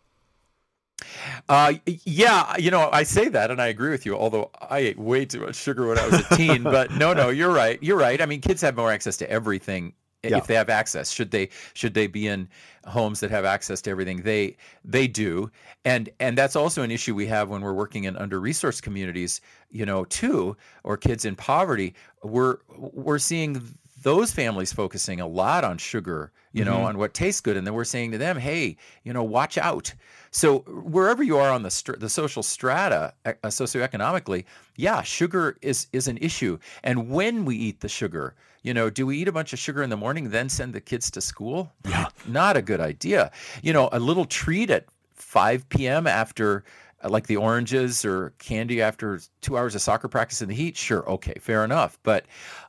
Uh, 1.47 1.73
yeah, 1.85 2.57
you 2.57 2.71
know, 2.71 2.89
I 2.91 3.03
say 3.03 3.29
that 3.29 3.51
and 3.51 3.61
I 3.61 3.67
agree 3.67 3.91
with 3.91 4.03
you, 4.05 4.17
although 4.17 4.49
I 4.59 4.79
ate 4.79 4.97
way 4.97 5.25
too 5.25 5.41
much 5.41 5.55
sugar 5.55 5.87
when 5.87 5.99
I 5.99 6.07
was 6.07 6.21
a 6.31 6.35
teen. 6.35 6.63
but 6.77 6.91
no, 6.91 7.13
no, 7.13 7.29
you're 7.29 7.51
right. 7.53 7.77
You're 7.83 7.97
right. 7.99 8.19
I 8.19 8.25
mean, 8.25 8.41
kids 8.41 8.61
have 8.61 8.75
more 8.75 8.91
access 8.91 9.15
to 9.17 9.29
everything 9.29 9.93
Yeah. 10.23 10.37
if 10.37 10.47
they 10.47 10.55
have 10.55 10.69
access. 10.69 11.11
Should 11.11 11.29
they 11.29 11.49
should 11.75 11.93
they 11.93 12.07
be 12.07 12.25
in 12.27 12.49
homes 12.85 13.19
that 13.19 13.29
have 13.29 13.45
access 13.45 13.79
to 13.83 13.91
everything? 13.91 14.23
They 14.23 14.57
they 14.83 15.07
do. 15.07 15.51
And 15.85 16.09
and 16.19 16.35
that's 16.35 16.55
also 16.55 16.81
an 16.81 16.89
issue 16.89 17.13
we 17.13 17.27
have 17.27 17.47
when 17.49 17.61
we're 17.61 17.73
working 17.73 18.05
in 18.05 18.17
under 18.17 18.41
resourced 18.41 18.81
communities, 18.81 19.39
you 19.69 19.85
know, 19.85 20.03
too, 20.05 20.57
or 20.83 20.97
kids 20.97 21.25
in 21.25 21.35
poverty. 21.35 21.93
We're 22.23 22.57
we're 22.75 23.19
seeing 23.19 23.61
those 24.07 24.31
families 24.31 24.71
focusing 24.71 25.19
a 25.19 25.27
lot 25.27 25.65
on 25.65 25.77
sugar, 25.77 26.31
you 26.53 26.63
know, 26.63 26.77
on 26.83 26.97
what 26.97 27.13
tastes 27.13 27.41
good, 27.41 27.57
and 27.57 27.67
then 27.67 27.73
we're 27.73 27.83
saying 27.83 28.11
to 28.11 28.17
them, 28.17 28.37
"Hey, 28.37 28.77
you 29.03 29.11
know, 29.11 29.21
watch 29.21 29.57
out." 29.57 29.93
So 30.31 30.59
wherever 30.59 31.21
you 31.21 31.37
are 31.37 31.51
on 31.51 31.63
the 31.63 31.69
str- 31.69 31.97
the 31.97 32.07
social 32.07 32.41
strata, 32.41 33.13
uh, 33.25 33.33
socioeconomically, 33.47 34.45
yeah, 34.77 35.01
sugar 35.01 35.57
is 35.61 35.87
is 35.91 36.07
an 36.07 36.17
issue. 36.19 36.57
And 36.85 37.09
when 37.09 37.43
we 37.43 37.57
eat 37.57 37.81
the 37.81 37.89
sugar, 37.89 38.33
you 38.63 38.73
know, 38.73 38.89
do 38.89 39.05
we 39.05 39.17
eat 39.17 39.27
a 39.27 39.33
bunch 39.33 39.51
of 39.51 39.59
sugar 39.59 39.83
in 39.83 39.89
the 39.89 39.97
morning, 39.97 40.29
then 40.29 40.47
send 40.47 40.73
the 40.73 40.79
kids 40.79 41.11
to 41.11 41.19
school? 41.19 41.73
Yeah, 41.85 42.07
not 42.25 42.55
a 42.55 42.61
good 42.61 42.79
idea. 42.79 43.31
You 43.61 43.73
know, 43.73 43.89
a 43.91 43.99
little 43.99 44.25
treat 44.25 44.69
at 44.69 44.85
5 45.15 45.67
p.m. 45.67 46.07
after 46.07 46.63
like 47.03 47.27
the 47.27 47.37
oranges 47.37 48.03
or 48.05 48.33
candy 48.39 48.81
after 48.81 49.19
two 49.41 49.57
hours 49.57 49.75
of 49.75 49.81
soccer 49.81 50.07
practice 50.07 50.41
in 50.41 50.49
the 50.49 50.55
heat, 50.55 50.75
sure, 50.75 51.07
okay, 51.09 51.35
fair 51.39 51.63
enough. 51.63 51.99
But 52.03 52.25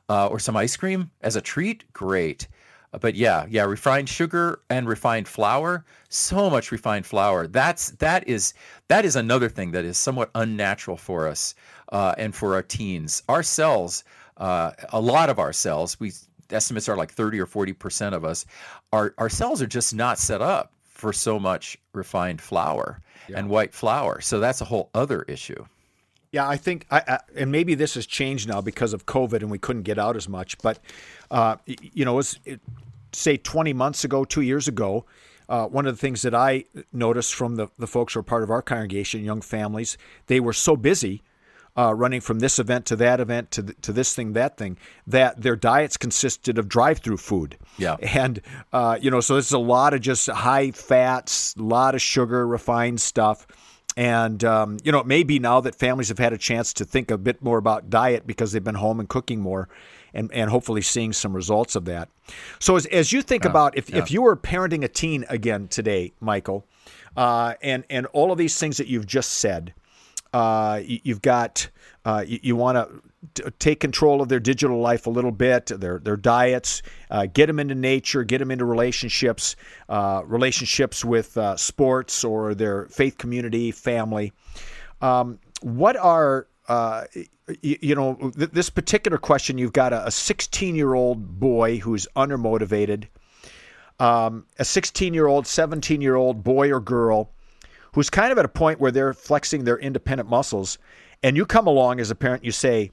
uh, 0.09 0.27
or 0.27 0.39
some 0.39 0.55
ice 0.55 0.77
cream 0.77 1.11
as 1.21 1.35
a 1.35 1.41
treat, 1.41 1.91
great. 1.93 2.47
Uh, 2.93 2.99
But 2.99 3.15
yeah, 3.15 3.45
yeah, 3.49 3.63
refined 3.63 4.09
sugar 4.09 4.61
and 4.69 4.87
refined 4.87 5.27
flour, 5.27 5.85
so 6.09 6.49
much 6.49 6.71
refined 6.71 7.05
flour. 7.05 7.47
That's 7.47 7.91
that 7.91 8.27
is 8.27 8.53
that 8.87 9.05
is 9.05 9.15
another 9.15 9.49
thing 9.49 9.71
that 9.71 9.85
is 9.85 9.97
somewhat 9.97 10.29
unnatural 10.35 10.97
for 10.97 11.27
us 11.27 11.55
uh, 11.91 12.15
and 12.17 12.35
for 12.35 12.53
our 12.53 12.63
teens. 12.63 13.23
Our 13.29 13.43
cells, 13.43 14.03
uh, 14.37 14.71
a 14.89 15.01
lot 15.01 15.29
of 15.29 15.39
our 15.39 15.53
cells, 15.53 15.99
we 15.99 16.13
estimates 16.51 16.89
are 16.89 16.97
like 16.97 17.11
thirty 17.13 17.39
or 17.39 17.45
forty 17.45 17.73
percent 17.73 18.15
of 18.15 18.23
us, 18.23 18.45
our 18.91 19.13
our 19.17 19.29
cells 19.29 19.61
are 19.61 19.67
just 19.67 19.93
not 19.93 20.17
set 20.17 20.41
up 20.41 20.73
for 20.83 21.13
so 21.13 21.39
much 21.39 21.77
refined 21.93 22.41
flour 22.41 23.01
and 23.35 23.49
white 23.49 23.73
flour. 23.73 24.21
So 24.21 24.39
that's 24.39 24.61
a 24.61 24.65
whole 24.65 24.89
other 24.93 25.23
issue. 25.23 25.65
Yeah, 26.31 26.47
I 26.47 26.57
think, 26.57 26.85
I, 26.91 27.01
I, 27.07 27.19
and 27.35 27.51
maybe 27.51 27.73
this 27.73 27.95
has 27.95 28.05
changed 28.05 28.47
now 28.47 28.61
because 28.61 28.93
of 28.93 29.05
COVID 29.07 29.41
and 29.41 29.49
we 29.49 29.57
couldn't 29.57 29.83
get 29.83 29.97
out 29.97 30.15
as 30.15 30.29
much. 30.29 30.59
But, 30.59 30.79
uh, 31.31 31.55
you 31.65 32.05
know, 32.05 32.13
it 32.13 32.17
was, 32.17 32.39
it, 32.45 32.61
say 33.11 33.37
20 33.37 33.73
months 33.73 34.03
ago, 34.03 34.25
two 34.25 34.41
years 34.41 34.67
ago, 34.67 35.05
uh, 35.47 35.65
one 35.65 35.87
of 35.87 35.95
the 35.95 35.99
things 35.99 36.21
that 36.21 36.35
I 36.35 36.65
noticed 36.93 37.33
from 37.33 37.55
the, 37.55 37.69
the 37.79 37.87
folks 37.87 38.13
who 38.13 38.19
are 38.19 38.23
part 38.23 38.43
of 38.43 38.51
our 38.51 38.61
congregation, 38.61 39.23
young 39.23 39.41
families, 39.41 39.97
they 40.27 40.39
were 40.39 40.53
so 40.53 40.75
busy 40.75 41.23
uh, 41.79 41.93
running 41.93 42.19
from 42.19 42.39
this 42.39 42.59
event 42.59 42.85
to 42.85 42.95
that 42.97 43.21
event 43.21 43.51
to, 43.51 43.63
th- 43.63 43.77
to 43.81 43.93
this 43.93 44.13
thing, 44.13 44.33
that 44.33 44.57
thing, 44.57 44.77
that 45.07 45.41
their 45.41 45.55
diets 45.55 45.95
consisted 45.95 46.57
of 46.57 46.67
drive 46.67 46.99
through 46.99 47.17
food. 47.17 47.57
Yeah. 47.77 47.95
And, 48.19 48.41
uh, 48.73 48.97
you 48.99 49.11
know, 49.11 49.21
so 49.21 49.35
this 49.35 49.45
is 49.45 49.53
a 49.53 49.59
lot 49.59 49.93
of 49.93 50.01
just 50.01 50.27
high 50.27 50.71
fats, 50.71 51.55
a 51.55 51.61
lot 51.61 51.95
of 51.95 52.01
sugar, 52.01 52.45
refined 52.45 52.99
stuff. 52.99 53.47
And, 53.95 54.43
um, 54.43 54.77
you 54.83 54.91
know, 54.91 54.99
it 54.99 55.05
may 55.05 55.23
be 55.23 55.39
now 55.39 55.61
that 55.61 55.75
families 55.75 56.09
have 56.09 56.17
had 56.17 56.33
a 56.33 56.37
chance 56.37 56.73
to 56.73 56.85
think 56.85 57.11
a 57.11 57.17
bit 57.17 57.41
more 57.41 57.57
about 57.57 57.89
diet 57.89 58.27
because 58.27 58.51
they've 58.51 58.63
been 58.63 58.75
home 58.75 58.99
and 58.99 59.07
cooking 59.07 59.39
more 59.39 59.69
and, 60.13 60.29
and 60.33 60.49
hopefully 60.49 60.81
seeing 60.81 61.13
some 61.13 61.33
results 61.33 61.75
of 61.75 61.85
that. 61.85 62.09
So, 62.59 62.75
as, 62.75 62.87
as 62.87 63.13
you 63.13 63.21
think 63.21 63.45
about 63.45 63.77
if, 63.77 63.93
if 63.93 64.11
you 64.11 64.23
were 64.23 64.35
parenting 64.35 64.83
a 64.83 64.87
teen 64.87 65.23
again 65.29 65.67
today, 65.67 66.11
Michael, 66.19 66.65
uh, 67.15 67.53
and, 67.61 67.85
and 67.89 68.05
all 68.07 68.31
of 68.31 68.37
these 68.37 68.59
things 68.59 68.77
that 68.77 68.87
you've 68.87 69.07
just 69.07 69.33
said, 69.33 69.73
Uh, 70.33 70.81
you, 70.83 70.99
you've 71.03 71.21
got 71.21 71.69
uh, 72.05 72.23
you, 72.25 72.39
you 72.41 72.55
want 72.55 72.77
to 72.77 73.51
take 73.59 73.79
control 73.79 74.21
of 74.21 74.29
their 74.29 74.39
digital 74.39 74.79
life 74.79 75.05
a 75.05 75.09
little 75.09 75.31
bit, 75.31 75.67
their 75.67 75.99
their 75.99 76.15
diets, 76.15 76.81
uh, 77.11 77.25
get 77.25 77.47
them 77.47 77.59
into 77.59 77.75
nature, 77.75 78.23
get 78.23 78.37
them 78.37 78.51
into 78.51 78.65
relationships, 78.65 79.55
uh, 79.89 80.21
relationships 80.25 81.03
with 81.03 81.37
uh, 81.37 81.57
sports 81.57 82.23
or 82.23 82.55
their 82.55 82.87
faith 82.87 83.17
community, 83.17 83.71
family. 83.71 84.31
Um, 85.01 85.39
what 85.61 85.97
are 85.97 86.47
uh, 86.67 87.05
you, 87.61 87.77
you, 87.81 87.95
know 87.95 88.31
th- 88.37 88.51
this 88.51 88.69
particular 88.69 89.17
question? 89.17 89.57
You've 89.57 89.73
got 89.73 89.91
a 89.91 90.11
16 90.11 90.75
year 90.75 90.93
old 90.93 91.39
boy 91.39 91.79
who's 91.79 92.07
undermotivated, 92.15 93.07
um, 93.99 94.45
a 94.57 94.65
16 94.65 95.13
year 95.13 95.27
old, 95.27 95.47
17 95.47 96.01
year 96.01 96.15
old 96.15 96.43
boy 96.43 96.71
or 96.71 96.79
girl 96.79 97.31
who's 97.93 98.09
kind 98.09 98.31
of 98.31 98.37
at 98.37 98.45
a 98.45 98.49
point 98.49 98.79
where 98.79 98.91
they're 98.91 99.13
flexing 99.13 99.63
their 99.63 99.77
independent 99.77 100.29
muscles, 100.29 100.77
and 101.23 101.35
you 101.35 101.45
come 101.45 101.67
along 101.67 101.99
as 101.99 102.11
a 102.11 102.15
parent, 102.15 102.43
you 102.43 102.51
say, 102.51 102.91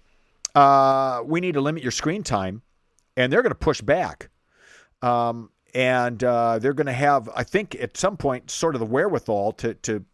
uh, 0.54 1.22
"We 1.24 1.40
need 1.40 1.54
to 1.54 1.60
limit 1.60 1.82
your 1.82 1.92
screen 1.92 2.22
time," 2.22 2.62
and 3.16 3.32
they're 3.32 3.42
going 3.42 3.50
to 3.50 3.54
push 3.54 3.80
back. 3.80 4.30
Um, 5.02 5.50
and 5.74 6.24
uh, 6.24 6.58
they're 6.58 6.72
going 6.72 6.86
to 6.86 6.92
have, 6.92 7.28
I 7.36 7.42
think, 7.44 7.74
at 7.74 7.98
some 7.98 8.16
point, 8.16 8.50
sort 8.50 8.74
of 8.74 8.80
the 8.80 8.86
wherewithal 8.86 9.52
to 9.52 9.74
to 9.74 10.04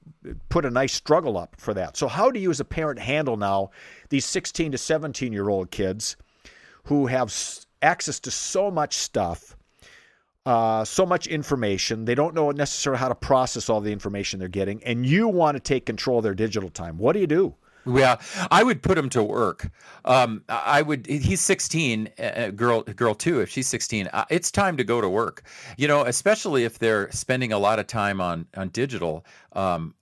put 0.49 0.65
a 0.65 0.71
nice 0.71 0.93
struggle 0.93 1.39
up 1.39 1.55
for 1.57 1.73
that. 1.75 1.97
So, 1.97 2.09
how 2.09 2.31
do 2.31 2.41
you, 2.41 2.51
as 2.51 2.61
a 2.61 2.65
parent, 2.65 2.99
handle 2.99 3.37
now 3.37 3.71
these 4.09 4.25
16 4.25 4.73
to 4.73 4.79
17 4.79 5.33
year 5.33 5.49
old 5.49 5.71
kids 5.71 6.17
who 6.85 7.07
have 7.07 7.33
access 7.81 8.19
to 8.21 8.31
so 8.31 8.71
much 8.71 8.97
stuff? 8.97 9.57
Uh, 10.47 10.85
so 10.85 11.07
much 11.07 11.27
information. 11.27 12.05
They 12.05 12.15
don't 12.15 12.35
know 12.35 12.51
necessarily 12.51 12.99
how 12.99 13.09
to 13.09 13.15
process 13.15 13.69
all 13.69 13.81
the 13.81 13.93
information 13.93 14.41
they're 14.41 14.49
getting, 14.49 14.83
and 14.85 15.07
you 15.07 15.29
want 15.29 15.57
to 15.57 15.61
take 15.61 15.87
control 15.87 16.19
of 16.19 16.25
their 16.25 16.35
digital 16.35 16.71
time. 16.71 16.99
What 16.99 17.13
do 17.13 17.21
you 17.21 17.27
do? 17.27 17.55
Yeah, 17.85 18.17
I 18.51 18.63
would 18.63 18.83
put 18.83 18.97
him 18.97 19.09
to 19.11 19.23
work. 19.25 19.71
Um, 20.05 20.45
I 20.49 20.83
would. 20.83 21.07
He's 21.07 21.41
16, 21.41 22.11
uh, 22.19 22.51
girl, 22.51 22.83
girl 22.83 23.15
too. 23.15 23.41
If 23.41 23.51
she's 23.51 23.67
16, 23.67 24.09
uh, 24.13 24.25
it's 24.31 24.51
time 24.53 24.77
to 24.77 24.85
go 24.85 25.01
to 25.01 25.09
work. 25.09 25.43
You 25.77 25.89
know, 25.89 26.05
especially 26.05 26.65
if 26.65 26.79
they're 26.79 27.11
spending 27.11 27.53
a 27.53 27.59
lot 27.59 27.79
of 27.79 27.87
time 27.87 28.21
on 28.21 28.47
on 28.57 28.69
digital. 28.69 29.27
Um, 29.53 29.95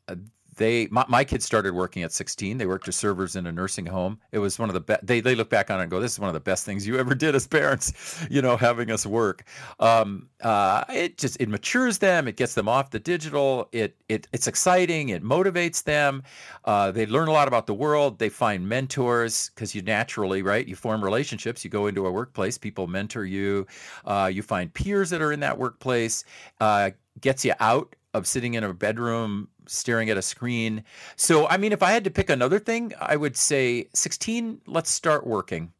they 0.61 0.87
my, 0.91 1.07
my, 1.09 1.25
kids 1.25 1.47
started 1.47 1.75
working 1.75 2.03
at 2.03 2.13
16 2.13 2.59
they 2.59 2.67
worked 2.67 2.87
as 2.87 2.95
servers 2.95 3.35
in 3.35 3.47
a 3.47 3.53
nursing 3.53 3.87
home. 3.87 4.19
It 4.31 4.41
was 4.41 4.59
one 4.59 4.69
of 4.69 4.75
the 4.75 4.81
best 4.81 5.07
they, 5.07 5.21
they 5.21 5.35
look 5.35 5.49
back 5.49 5.71
on 5.71 5.81
it 5.81 5.85
and 5.85 5.91
go 5.91 5.99
this 6.01 6.13
is 6.13 6.21
one 6.21 6.29
of 6.29 6.35
the 6.35 6.41
best 6.41 6.67
things 6.67 6.87
you 6.87 6.99
ever 6.99 7.15
did 7.15 7.35
as 7.35 7.47
parents 7.47 7.95
you 8.31 8.43
know 8.43 8.59
having 8.59 8.91
us 8.91 9.07
work. 9.07 9.45
Um, 9.81 10.29
uh, 10.43 10.85
it 10.91 11.17
just 11.17 11.41
it 11.41 11.49
matures 11.49 11.99
them. 11.99 12.29
It 12.29 12.37
gets 12.37 12.55
them 12.55 12.69
off 12.69 12.91
the 12.91 13.01
digital. 13.01 13.71
It, 13.73 13.97
it 14.11 14.29
it's 14.33 14.47
exciting. 14.47 15.09
It 15.09 15.25
motivates 15.25 15.83
them. 15.83 16.23
Uh, 16.67 16.91
they 16.91 17.07
learn 17.07 17.29
a 17.29 17.33
lot 17.33 17.49
about 17.49 17.67
the 17.67 17.75
world. 17.75 18.19
They 18.19 18.29
find 18.29 18.69
mentors 18.69 19.51
because 19.55 19.75
you 19.75 19.81
naturally 19.81 20.43
right 20.43 20.69
you 20.69 20.77
form 20.77 21.03
relationships. 21.03 21.65
You 21.65 21.71
go 21.71 21.87
into 21.87 22.07
a 22.07 22.11
workplace. 22.13 22.59
People 22.59 22.87
mentor 22.87 23.25
you. 23.25 23.67
Uh, 24.05 24.31
you 24.31 24.43
find 24.43 24.73
peers 24.75 25.09
that 25.09 25.23
are 25.23 25.33
in 25.33 25.41
that 25.41 25.57
workplace. 25.57 26.23
Uh, 26.61 26.91
gets 27.23 27.47
you 27.47 27.55
out 27.61 27.97
of 28.13 28.27
sitting 28.27 28.55
in 28.55 28.65
a 28.65 28.75
bedroom 28.75 29.49
staring 29.71 30.11
at 30.11 30.17
a 30.17 30.23
screen. 30.23 30.85
So, 31.17 31.47
I 31.49 31.57
mean, 31.57 31.73
if 31.73 31.83
I 31.83 31.91
had 31.93 32.05
to 32.05 32.11
pick 32.11 32.31
another 32.31 32.59
thing, 32.59 32.93
I 33.01 33.17
would 33.17 33.37
say 33.37 33.89
16. 33.95 34.61
Let's 34.67 34.91
start 34.91 35.27
working, 35.27 35.73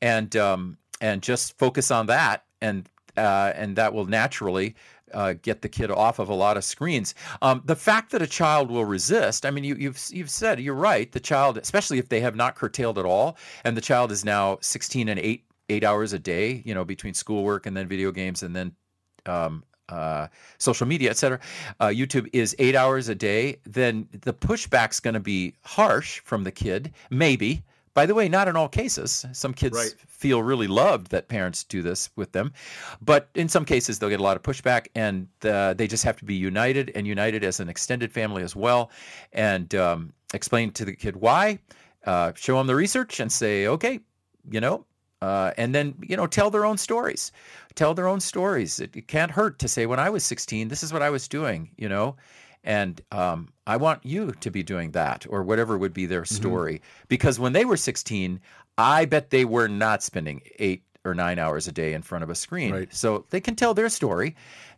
and 0.00 0.34
um, 0.36 0.78
and 1.00 1.22
just 1.22 1.58
focus 1.58 1.90
on 1.90 2.06
that, 2.06 2.44
and 2.60 2.88
uh, 3.16 3.52
and 3.54 3.76
that 3.76 3.92
will 3.92 4.06
naturally. 4.06 4.74
Uh, 5.14 5.32
get 5.40 5.62
the 5.62 5.68
kid 5.70 5.90
off 5.90 6.18
of 6.18 6.28
a 6.28 6.34
lot 6.34 6.58
of 6.58 6.64
screens. 6.64 7.14
Um, 7.40 7.62
the 7.64 7.74
fact 7.74 8.12
that 8.12 8.20
a 8.20 8.26
child 8.26 8.70
will 8.70 8.84
resist, 8.84 9.46
I 9.46 9.50
mean, 9.50 9.64
you, 9.64 9.74
you've 9.74 9.98
you've 10.10 10.28
said 10.28 10.60
you're 10.60 10.74
right. 10.74 11.10
The 11.10 11.18
child, 11.18 11.56
especially 11.56 11.98
if 11.98 12.10
they 12.10 12.20
have 12.20 12.36
not 12.36 12.56
curtailed 12.56 12.98
at 12.98 13.06
all, 13.06 13.38
and 13.64 13.74
the 13.74 13.80
child 13.80 14.12
is 14.12 14.22
now 14.22 14.58
16 14.60 15.08
and 15.08 15.18
eight 15.18 15.44
eight 15.70 15.84
hours 15.84 16.12
a 16.12 16.18
day, 16.18 16.62
you 16.64 16.74
know, 16.74 16.84
between 16.84 17.14
schoolwork 17.14 17.66
and 17.66 17.76
then 17.76 17.88
video 17.88 18.10
games 18.10 18.42
and 18.42 18.54
then 18.54 18.72
um, 19.26 19.62
uh, 19.88 20.28
social 20.58 20.86
media, 20.86 21.10
et 21.10 21.16
cetera, 21.16 21.40
uh, 21.80 21.86
YouTube 21.86 22.28
is 22.32 22.54
eight 22.58 22.74
hours 22.74 23.08
a 23.08 23.14
day, 23.14 23.58
then 23.64 24.08
the 24.12 24.32
pushback's 24.32 25.00
going 25.00 25.14
to 25.14 25.20
be 25.20 25.54
harsh 25.62 26.20
from 26.20 26.44
the 26.44 26.52
kid, 26.52 26.92
maybe. 27.10 27.62
By 27.94 28.06
the 28.06 28.14
way, 28.14 28.28
not 28.28 28.46
in 28.46 28.54
all 28.54 28.68
cases. 28.68 29.26
Some 29.32 29.52
kids 29.52 29.76
right. 29.76 29.92
feel 30.06 30.40
really 30.40 30.68
loved 30.68 31.10
that 31.10 31.26
parents 31.26 31.64
do 31.64 31.82
this 31.82 32.10
with 32.14 32.30
them, 32.30 32.52
but 33.02 33.28
in 33.34 33.48
some 33.48 33.64
cases 33.64 33.98
they'll 33.98 34.08
get 34.08 34.20
a 34.20 34.22
lot 34.22 34.36
of 34.36 34.42
pushback, 34.44 34.86
and 34.94 35.26
uh, 35.42 35.74
they 35.74 35.88
just 35.88 36.04
have 36.04 36.16
to 36.18 36.24
be 36.24 36.34
united 36.34 36.92
and 36.94 37.08
united 37.08 37.42
as 37.42 37.58
an 37.58 37.68
extended 37.68 38.12
family 38.12 38.44
as 38.44 38.54
well, 38.54 38.92
and 39.32 39.74
um, 39.74 40.12
explain 40.32 40.70
to 40.72 40.84
the 40.84 40.94
kid 40.94 41.16
why. 41.16 41.58
Uh, 42.06 42.32
show 42.36 42.56
them 42.56 42.68
the 42.68 42.76
research 42.76 43.18
and 43.18 43.32
say, 43.32 43.66
okay, 43.66 43.98
you 44.48 44.60
know, 44.60 44.84
uh, 45.22 45.52
and 45.56 45.74
then 45.74 45.94
you 46.02 46.16
know 46.16 46.26
tell 46.26 46.50
their 46.50 46.64
own 46.64 46.78
stories 46.78 47.32
tell 47.74 47.94
their 47.94 48.08
own 48.08 48.20
stories 48.20 48.80
it, 48.80 48.96
it, 48.96 49.08
can't 49.08 49.30
hurt 49.30 49.58
to 49.58 49.68
say 49.68 49.86
when 49.86 49.98
i 49.98 50.10
was 50.10 50.24
16 50.24 50.68
this 50.68 50.82
is 50.82 50.92
what 50.92 51.02
i 51.02 51.10
was 51.10 51.28
doing 51.28 51.70
you 51.76 51.88
know 51.88 52.16
and 52.64 53.00
um, 53.12 53.48
i 53.66 53.76
want 53.76 54.04
you 54.04 54.32
to 54.32 54.50
be 54.50 54.62
doing 54.62 54.90
that 54.92 55.26
or 55.28 55.42
whatever 55.42 55.76
would 55.78 55.94
be 55.94 56.06
their 56.06 56.22
mm-hmm. 56.22 56.34
story 56.34 56.74
mm-hmm. 56.74 57.04
because 57.08 57.38
when 57.38 57.52
they 57.52 57.64
were 57.64 57.76
16 57.76 58.40
i 58.76 59.04
bet 59.04 59.30
they 59.30 59.44
were 59.44 59.68
not 59.68 60.02
spending 60.02 60.40
eight 60.58 60.82
or 61.04 61.14
nine 61.14 61.38
hours 61.38 61.66
a 61.66 61.72
day 61.72 61.94
in 61.94 62.02
front 62.02 62.22
of 62.22 62.30
a 62.30 62.34
screen 62.34 62.72
right. 62.72 62.94
so 62.94 63.24
they 63.30 63.40
can 63.40 63.56
tell 63.56 63.74
their 63.74 63.88
story 63.88 64.36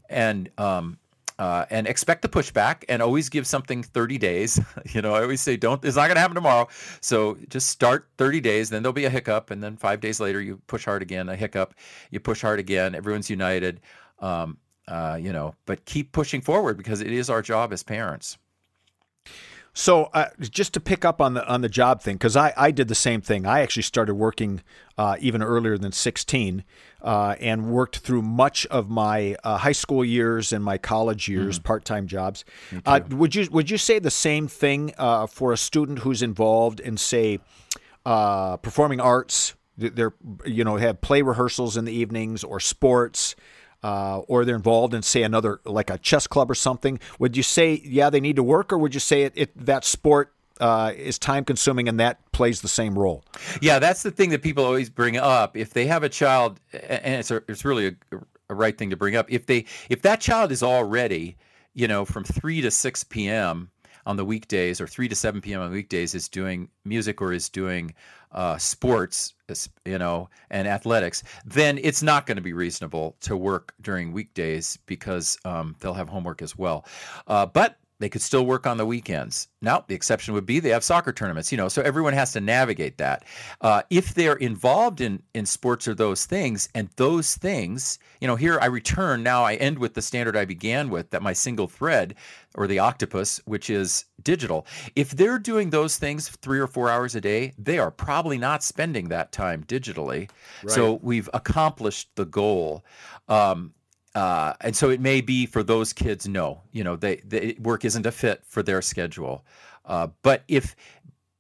and 0.09 0.51
um, 0.59 0.99
uh, 1.41 1.65
and 1.71 1.89
expect 1.89 2.21
the 2.21 2.29
pushback 2.29 2.85
and 2.91 3.01
always 3.01 3.31
give 3.31 3.47
something 3.47 3.83
30 3.83 4.19
days. 4.19 4.61
you 4.93 5.01
know, 5.01 5.15
I 5.15 5.23
always 5.23 5.41
say, 5.41 5.57
don't, 5.57 5.83
it's 5.83 5.97
not 5.97 6.03
going 6.03 6.17
to 6.17 6.21
happen 6.21 6.35
tomorrow. 6.35 6.69
So 7.01 7.39
just 7.49 7.71
start 7.71 8.07
30 8.19 8.43
days, 8.43 8.69
then 8.69 8.83
there'll 8.83 8.93
be 8.93 9.07
a 9.07 9.11
hiccup. 9.11 9.51
And 9.51 9.63
then 9.63 9.79
five 9.79 10.01
days 10.01 10.21
later, 10.21 10.43
you 10.43 10.61
push 10.67 10.85
hard 10.85 11.01
again, 11.01 11.31
a 11.31 11.37
hiccup, 11.37 11.75
you 12.11 12.21
push 12.21 12.43
hard 12.43 12.61
again. 12.61 12.95
Everyone's 12.95 13.31
united. 13.31 13.81
Um, 14.19 14.59
uh, 14.87 15.19
you 15.19 15.33
know, 15.33 15.55
but 15.65 15.83
keep 15.87 16.13
pushing 16.13 16.43
forward 16.43 16.77
because 16.77 17.01
it 17.01 17.11
is 17.11 17.31
our 17.31 17.41
job 17.41 17.73
as 17.73 17.83
parents. 17.83 18.37
So 19.73 20.05
uh, 20.13 20.27
just 20.41 20.75
to 20.75 20.81
pick 20.81 21.05
up 21.05 21.21
on 21.21 21.35
the 21.35 21.47
on 21.47 21.61
the 21.61 21.69
job 21.69 22.03
thing, 22.03 22.17
because 22.17 22.37
I, 22.37 22.53
I 22.57 22.71
did 22.71 22.89
the 22.89 22.95
same 22.95 23.21
thing. 23.21 23.47
I 23.47 23.61
actually 23.61 23.85
started 23.85 24.15
working 24.15 24.63
uh, 24.99 25.17
even 25.21 25.43
earlier 25.43 25.79
than 25.79 25.93
16, 25.93 26.65
uh, 27.03 27.37
and 27.41 27.71
worked 27.71 27.99
through 27.99 28.23
much 28.23 28.67
of 28.67 28.91
my 28.91 29.37
uh, 29.45 29.59
high 29.59 29.73
school 29.73 30.05
years 30.05 30.53
and 30.53 30.65
my 30.65 30.77
college 30.77 31.29
years, 31.29 31.59
mm. 31.59 31.65
part 31.65 31.85
time 31.85 32.07
jobs. 32.07 32.45
Uh, 32.85 33.01
would 33.11 33.35
you 33.35 33.49
would 33.51 33.71
you 33.71 33.79
say 33.79 33.99
the 33.99 34.11
same 34.11 34.49
thing 34.49 34.93
uh, 34.99 35.27
for 35.27 35.53
a 35.53 35.57
student 35.57 36.01
who's 36.01 36.23
involved 36.23 36.81
in 36.81 36.97
say 36.97 37.39
performing 38.05 39.01
arts? 39.01 39.55
They're 39.79 40.15
you 40.45 40.65
know 40.65 40.77
have 40.77 41.01
play 41.01 41.23
rehearsals 41.23 41.77
in 41.77 41.85
the 41.85 41.93
evenings 41.93 42.43
or 42.43 42.61
sports 42.61 43.37
uh, 43.83 44.19
or 44.29 44.45
they're 44.45 44.57
involved 44.57 44.95
in 44.95 45.03
say 45.03 45.23
another 45.23 45.61
like 45.65 45.91
a 45.91 45.99
chess 45.99 46.27
club 46.27 46.51
or 46.51 46.55
something, 46.55 46.99
would 47.19 47.37
you 47.37 47.43
say 47.43 47.81
yeah 47.85 48.11
they 48.11 48.21
need 48.21 48.37
to 48.37 48.43
work, 48.43 48.73
or 48.73 48.79
would 48.79 48.95
you 48.95 49.01
say 49.01 49.23
it, 49.23 49.33
it 49.37 49.67
that 49.67 49.85
sport 49.85 50.33
uh, 50.61 50.93
is 50.95 51.19
time 51.19 51.45
consuming 51.45 51.89
and 51.89 51.99
that 51.99 52.31
plays 52.33 52.61
the 52.61 52.69
same 52.69 52.99
role. 52.99 53.25
Yeah, 53.61 53.79
that's 53.79 54.03
the 54.03 54.11
thing 54.11 54.31
that 54.31 54.43
people 54.43 54.65
always 54.65 54.91
bring 54.91 55.17
up. 55.17 55.57
If 55.57 55.73
they 55.73 55.87
have 55.87 56.03
a 56.03 56.09
child, 56.09 56.61
and 56.73 57.17
it's 57.17 57.31
a, 57.31 57.43
it's 57.49 57.65
really 57.65 57.87
a, 57.89 58.17
a, 58.51 58.55
right 58.55 58.77
thing 58.77 58.91
to 58.91 58.97
bring 58.97 59.17
up. 59.17 59.33
If 59.33 59.47
they 59.47 59.65
if 59.89 60.03
that 60.03 60.21
child 60.21 60.53
is 60.53 60.63
already, 60.63 61.37
you 61.73 61.89
know, 61.89 62.05
from 62.05 62.25
three 62.25 62.61
to 62.61 62.71
six 62.71 63.03
p.m. 63.03 63.71
on 64.05 64.17
the 64.17 64.25
weekdays 64.25 64.81
or 64.81 64.87
three 64.87 65.09
to 65.09 65.17
seven 65.17 65.41
p.m. 65.41 65.63
on 65.63 65.73
weekdays 65.73 66.15
is 66.15 66.29
doing 66.29 66.69
music 66.85 67.23
or 67.23 67.33
is 67.33 67.49
doing 67.49 67.95
uh, 68.33 68.59
sports, 68.59 69.35
you 69.85 69.99
know, 69.99 70.29
and 70.51 70.69
athletics, 70.69 71.23
then 71.45 71.79
it's 71.83 72.03
not 72.03 72.27
going 72.27 72.37
to 72.37 72.43
be 72.43 72.53
reasonable 72.53 73.17
to 73.21 73.37
work 73.37 73.75
during 73.81 74.13
weekdays 74.13 74.79
because 74.87 75.39
um, 75.45 75.75
they'll 75.81 75.95
have 75.95 76.09
homework 76.09 76.43
as 76.43 76.57
well. 76.57 76.87
Uh, 77.27 77.47
but 77.47 77.80
they 78.01 78.09
could 78.09 78.23
still 78.23 78.45
work 78.45 78.67
on 78.67 78.79
the 78.79 78.87
weekends. 78.87 79.47
Now, 79.63 79.85
the 79.87 79.95
exception 79.95 80.35
would 80.35 80.47
be 80.47 80.59
they 80.59 80.71
have 80.71 80.83
soccer 80.83 81.13
tournaments, 81.13 81.53
you 81.53 81.59
know, 81.59 81.69
so 81.69 81.83
everyone 81.83 82.15
has 82.15 82.33
to 82.33 82.41
navigate 82.41 82.99
that. 82.99 83.25
Uh, 83.61 83.83
if 83.91 84.15
they're 84.15 84.35
involved 84.35 85.01
in, 85.01 85.23
in 85.35 85.47
sports 85.47 85.87
or 85.87 85.95
those 85.95 86.25
things, 86.25 86.69
and 86.75 86.89
those 86.97 87.37
things, 87.37 87.99
you 88.21 88.27
know, 88.27 88.37
here 88.37 88.59
I 88.61 88.67
return, 88.67 89.23
now 89.23 89.45
I 89.45 89.55
end 89.55 89.79
with 89.79 89.95
the 89.95 90.03
standard 90.03 90.37
I 90.37 90.47
began 90.47 90.91
with, 90.91 91.11
that 91.11 91.23
my 91.23 91.35
single 91.35 91.69
thread 91.69 92.15
or 92.55 92.67
the 92.67 92.79
octopus, 92.79 93.41
which 93.45 93.71
is 93.71 94.07
digital. 94.23 94.67
If 94.97 95.11
they're 95.11 95.39
doing 95.39 95.71
those 95.71 95.99
things 95.99 96.29
three 96.29 96.59
or 96.59 96.67
four 96.67 96.89
hours 96.89 97.15
a 97.15 97.21
day, 97.21 97.53
they 97.59 97.79
are 97.79 97.91
probably 97.91 98.39
not 98.39 98.63
spending 98.63 99.09
that 99.09 99.31
time 99.31 99.63
digitally. 99.65 100.31
Right. 100.63 100.73
So 100.73 101.01
we've 101.03 101.29
accomplished 101.35 102.11
the 102.17 102.25
goal. 102.25 102.85
Um, 103.29 103.73
uh, 104.15 104.55
and 104.61 104.75
so 104.75 104.91
it 104.91 105.01
may 105.01 105.21
be 105.21 105.47
for 105.47 105.63
those 105.63 105.93
kids, 105.93 106.27
no, 106.27 106.63
you 106.73 106.83
know, 106.83 106.97
they, 106.97 107.17
they 107.17 107.57
work 107.61 107.85
isn't 107.85 108.07
a 108.07 108.13
fit 108.13 108.43
for 108.45 108.63
their 108.63 108.83
schedule. 108.83 109.45
Uh, 109.85 110.09
but 110.23 110.43
if, 110.49 110.75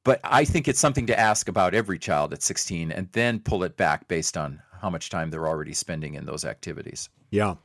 but 0.05 0.21
I 0.25 0.45
think 0.45 0.69
it's 0.69 0.81
something 0.81 1.07
to 1.07 1.19
ask 1.19 1.49
about 1.49 1.75
every 1.75 1.99
child 1.99 2.33
at 2.33 2.43
16, 2.43 2.91
and 2.93 3.09
then 3.13 3.41
pull 3.41 3.65
it 3.65 3.77
back 3.77 4.09
based 4.09 4.37
on 4.37 4.63
how 4.81 4.89
much 4.91 5.11
time 5.11 5.31
they're 5.31 5.49
already 5.49 5.75
spending 5.75 6.15
in 6.15 6.25
those 6.27 6.45
activities. 6.45 7.09
Yeah. 7.31 7.57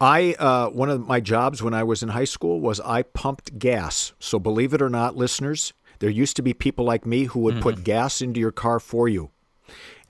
I 0.00 0.34
uh, 0.38 0.70
one 0.70 0.90
of 0.90 1.06
my 1.06 1.20
jobs 1.20 1.62
when 1.62 1.74
I 1.74 1.84
was 1.84 2.02
in 2.02 2.08
high 2.08 2.24
school 2.24 2.60
was 2.60 2.80
I 2.80 3.02
pumped 3.02 3.58
gas. 3.58 4.12
So 4.18 4.38
believe 4.38 4.74
it 4.74 4.82
or 4.82 4.88
not, 4.88 5.16
listeners, 5.16 5.72
There 6.00 6.10
used 6.10 6.36
to 6.36 6.42
be 6.42 6.52
people 6.52 6.84
like 6.84 7.06
me 7.06 7.24
who 7.24 7.40
would 7.40 7.60
put 7.62 7.84
gas 7.84 8.20
into 8.20 8.40
your 8.40 8.52
car 8.52 8.80
for 8.80 9.08
you. 9.08 9.30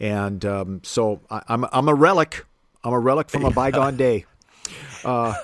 And 0.01 0.45
um, 0.45 0.81
so 0.83 1.21
I, 1.31 1.43
I'm, 1.49 1.67
I'm 1.73 1.89
a 1.89 1.95
relic. 1.95 2.47
I'm 2.85 2.93
a 2.93 2.99
relic 3.01 3.31
from 3.31 3.45
a 3.45 3.51
bygone 3.51 3.97
day. 3.97 4.27
Uh, 5.05 5.35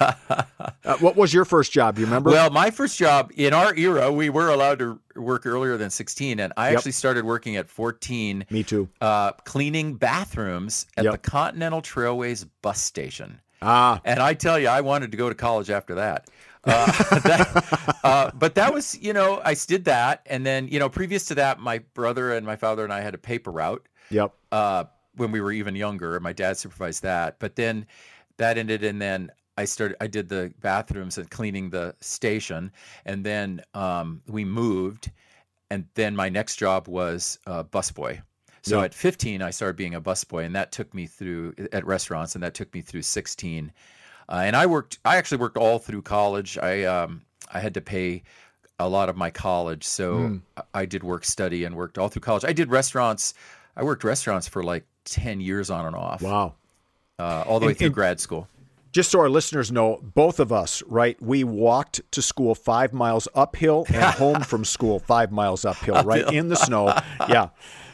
uh, 0.87 0.97
what 1.01 1.17
was 1.17 1.35
your 1.35 1.45
first 1.45 1.71
job? 1.71 1.99
You 1.99 2.07
remember? 2.07 2.31
Well, 2.31 2.49
my 2.49 2.71
first 2.71 2.97
job 2.97 3.31
in 3.37 3.53
our 3.53 3.75
era, 3.75 4.11
we 4.11 4.31
were 4.31 4.49
allowed 4.49 4.79
to 4.79 4.99
work 5.17 5.45
earlier 5.45 5.77
than 5.77 5.91
16, 5.91 6.41
and 6.41 6.51
I 6.57 6.71
Yep. 6.71 6.79
actually 6.79 6.93
started 6.93 7.27
working 7.27 7.57
at 7.57 7.69
14. 7.69 8.47
Me 8.49 8.63
too. 8.63 8.89
Uh, 9.03 9.33
cleaning 9.45 9.97
bathrooms 9.97 10.87
at 10.97 11.05
Yep. 11.05 11.13
the 11.13 11.19
Continental 11.19 11.83
Trailways 11.83 12.47
bus 12.63 12.81
station. 12.81 13.39
Ah, 13.61 14.01
And 14.07 14.21
I 14.21 14.33
tell 14.33 14.59
you, 14.59 14.69
I 14.69 14.81
wanted 14.81 15.11
to 15.11 15.19
go 15.19 15.29
to 15.29 15.35
college 15.35 15.69
after 15.69 15.97
that. 15.97 16.31
Uh, 16.65 16.87
that- 17.21 17.99
uh, 18.03 18.31
but 18.33 18.55
that 18.55 18.73
was, 18.73 18.99
you 18.99 19.13
know, 19.13 19.43
I 19.45 19.53
did 19.53 19.85
that, 19.85 20.23
and 20.25 20.47
then, 20.47 20.69
you 20.69 20.79
know, 20.79 20.89
previous 20.89 21.27
to 21.27 21.35
that, 21.35 21.61
my 21.61 21.81
brother 21.93 22.33
and 22.33 22.47
my 22.47 22.57
father 22.57 22.83
and 22.83 22.93
I 22.95 23.03
had 23.03 23.15
a 23.15 23.19
paper 23.19 23.51
route 23.51 23.87
yep. 24.09 24.33
When 25.21 25.31
we 25.31 25.41
were 25.41 25.53
even 25.53 25.77
younger. 25.77 26.19
My 26.19 26.33
dad 26.33 26.57
supervised 26.57 27.03
that, 27.05 27.39
but 27.39 27.55
then 27.55 27.87
that 28.39 28.59
ended, 28.59 28.83
and 28.83 29.01
then 29.01 29.31
I 29.59 29.67
started. 29.67 29.97
I 30.01 30.07
did 30.07 30.29
the 30.29 30.53
bathrooms 30.61 31.19
and 31.19 31.31
cleaning 31.31 31.71
the 31.71 31.95
station, 32.01 32.73
and 33.05 33.25
then 33.25 33.61
um, 33.75 34.23
we 34.27 34.45
moved, 34.45 35.11
and 35.71 35.87
then 35.95 36.17
my 36.17 36.29
next 36.29 36.57
job 36.57 36.89
was 36.89 37.39
uh, 37.47 37.63
busboy. 37.65 38.23
So 38.63 38.79
Yeah. 38.79 38.85
at 38.85 38.95
15, 38.95 39.41
I 39.43 39.51
started 39.51 39.77
being 39.77 39.95
a 39.95 40.01
busboy, 40.01 40.45
and 40.45 40.55
that 40.55 40.73
took 40.73 40.93
me 40.95 41.07
through 41.07 41.55
at 41.73 41.85
restaurants, 41.87 42.35
and 42.35 42.43
that 42.43 42.55
took 42.55 42.73
me 42.75 42.81
through 42.83 43.03
16. 43.03 43.73
Uh, 44.29 44.43
and 44.45 44.55
I 44.57 44.67
worked. 44.67 44.99
I 45.05 45.17
actually 45.17 45.39
worked 45.39 45.57
all 45.59 45.79
through 45.79 46.03
college. 46.03 46.57
I 46.59 46.85
um, 46.85 47.23
I 47.53 47.61
had 47.61 47.75
to 47.75 47.81
pay 47.81 48.23
a 48.79 48.89
lot 48.89 49.09
of 49.11 49.17
my 49.17 49.31
college, 49.31 49.85
so. 49.85 50.41
I- 50.57 50.63
I 50.75 50.85
did 50.87 51.03
work 51.03 51.25
study 51.25 51.65
and 51.65 51.75
worked 51.75 51.97
all 51.99 52.09
through 52.09 52.21
college. 52.21 52.45
I 52.45 52.53
did 52.53 52.71
restaurants. 52.71 53.35
I 53.77 53.83
worked 53.83 54.05
restaurants 54.05 54.47
for 54.47 54.63
like 54.63 54.85
10 55.05 55.41
years 55.41 55.71
on 55.71 55.87
and 55.87 55.97
off, 55.97 56.23
Wow. 56.23 56.55
uh, 57.19 57.45
all 57.47 57.61
the 57.61 57.67
way 57.67 57.75
through 57.75 57.87
and- 57.87 57.95
grad 57.95 58.21
school. 58.21 58.49
Just 58.93 59.13
so 59.13 59.21
our 59.21 59.29
listeners 59.29 59.71
know, 59.71 60.01
both 60.03 60.41
of 60.41 60.53
us, 60.53 60.83
right? 60.89 61.17
We 61.23 61.45
walked 61.45 62.01
to 62.11 62.21
school 62.23 62.57
five 62.57 62.93
miles 62.93 63.29
uphill 63.37 63.85
and 63.89 64.03
home 64.17 64.41
from 64.43 64.65
school 64.65 64.99
five 64.99 65.31
miles 65.31 65.65
uphill, 65.65 66.03
right 66.03 66.29
in 66.33 66.49
the 66.49 66.57
snow. 66.57 66.93
Yeah. 67.29 67.51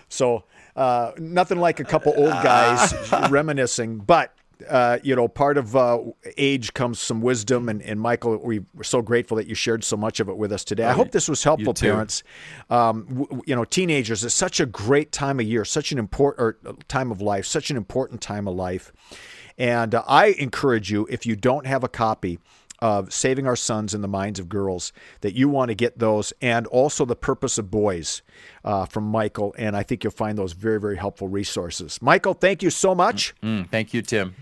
So 0.09 0.45
uh, 0.75 1.12
nothing 1.19 1.59
like 1.59 1.81
a 1.81 1.85
couple 1.85 2.14
old 2.16 2.31
guys 2.31 2.95
reminiscing, 3.31 3.99
but. 3.99 4.33
Uh, 4.69 4.99
you 5.03 5.14
know, 5.14 5.29
part 5.29 5.59
of 5.59 5.77
uh, 5.77 5.99
age 6.38 6.73
comes 6.73 6.99
some 6.99 7.21
wisdom, 7.21 7.69
and, 7.69 7.83
and 7.83 8.01
Michael, 8.01 8.38
we, 8.38 8.61
we're 8.75 8.83
so 8.85 9.03
grateful 9.03 9.37
that 9.37 9.47
you 9.47 9.55
shared 9.55 9.85
so 9.85 9.97
much 9.97 10.19
of 10.19 10.29
it 10.29 10.37
with 10.37 10.51
us 10.51 10.64
today. 10.64 10.85
I 10.85 10.92
hope 10.92 11.11
this 11.11 11.29
was 11.29 11.45
helpful, 11.45 11.75
parents. 11.75 12.23
Um, 12.71 13.05
w- 13.07 13.27
w- 13.27 13.42
you 13.47 13.55
know, 13.55 13.64
teenagers, 13.64 14.25
it's 14.25 14.35
such 14.35 14.59
a 14.59 14.66
great 14.66 15.12
time 15.12 15.40
of 15.40 15.47
year, 15.47 15.64
such 15.64 15.92
an 15.92 15.99
important 15.99 16.57
uh, 16.66 16.73
time 16.88 17.11
of 17.11 17.21
life, 17.21 17.45
such 17.45 17.71
an 17.71 17.77
important 17.77 18.23
time 18.23 18.49
of 18.49 18.55
life. 18.55 18.92
And 19.59 19.95
uh, 19.95 20.03
I 20.07 20.29
encourage 20.38 20.90
you, 20.90 21.07
if 21.11 21.27
you 21.27 21.37
don't 21.37 21.66
have 21.66 21.85
a 21.85 21.88
copy 21.88 22.38
of 22.81 23.12
Saving 23.12 23.47
Our 23.47 23.57
Sons 23.57 23.95
in 23.95 24.01
the 24.01 24.09
Minds 24.09 24.39
of 24.39 24.49
Girls, 24.49 24.93
that 25.21 25.35
you 25.35 25.49
want 25.49 25.71
to 25.71 25.75
get 25.75 25.99
those, 25.99 26.33
and 26.41 26.67
also 26.69 27.05
The 27.05 27.17
Purpose 27.17 27.59
of 27.59 27.71
Boys 27.71 28.23
uh, 28.65 28.87
from 28.87 29.05
Michael. 29.05 29.55
And 29.59 29.77
I 29.77 29.83
think 29.83 30.05
you'll 30.05 30.11
find 30.11 30.37
those 30.37 30.53
very, 30.53 30.81
very 30.81 30.97
helpful 30.97 31.29
resources. 31.29 32.01
Michael, 32.03 32.35
thank 32.35 32.62
you 32.62 32.71
so 32.71 32.95
much. 32.95 33.35
Mm, 33.43 33.69
thank 33.71 33.95
you, 33.95 34.03
Tim. 34.03 34.35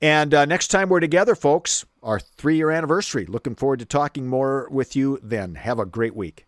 And 0.00 0.34
uh, 0.34 0.44
next 0.44 0.68
time 0.68 0.88
we're 0.88 1.00
together, 1.00 1.36
folks, 1.36 1.86
our 2.02 2.18
three 2.18 2.56
year 2.56 2.70
anniversary. 2.70 3.24
Looking 3.24 3.54
forward 3.54 3.78
to 3.78 3.84
talking 3.84 4.26
more 4.26 4.68
with 4.70 4.96
you 4.96 5.20
then. 5.22 5.54
Have 5.54 5.78
a 5.78 5.86
great 5.86 6.16
week. 6.16 6.46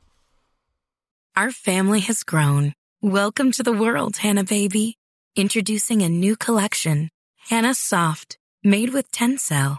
Our 1.37 1.51
family 1.51 2.01
has 2.01 2.23
grown. 2.23 2.75
Welcome 3.01 3.53
to 3.53 3.63
the 3.63 3.73
world, 3.73 4.17
Hanna 4.19 4.45
baby. 4.45 4.97
Introducing 5.37 6.03
a 6.03 6.09
new 6.09 6.37
collection, 6.37 7.11
Hanna 7.49 7.75
Soft, 7.75 8.39
made 8.63 8.91
with 8.91 9.11
Tencel. 9.11 9.79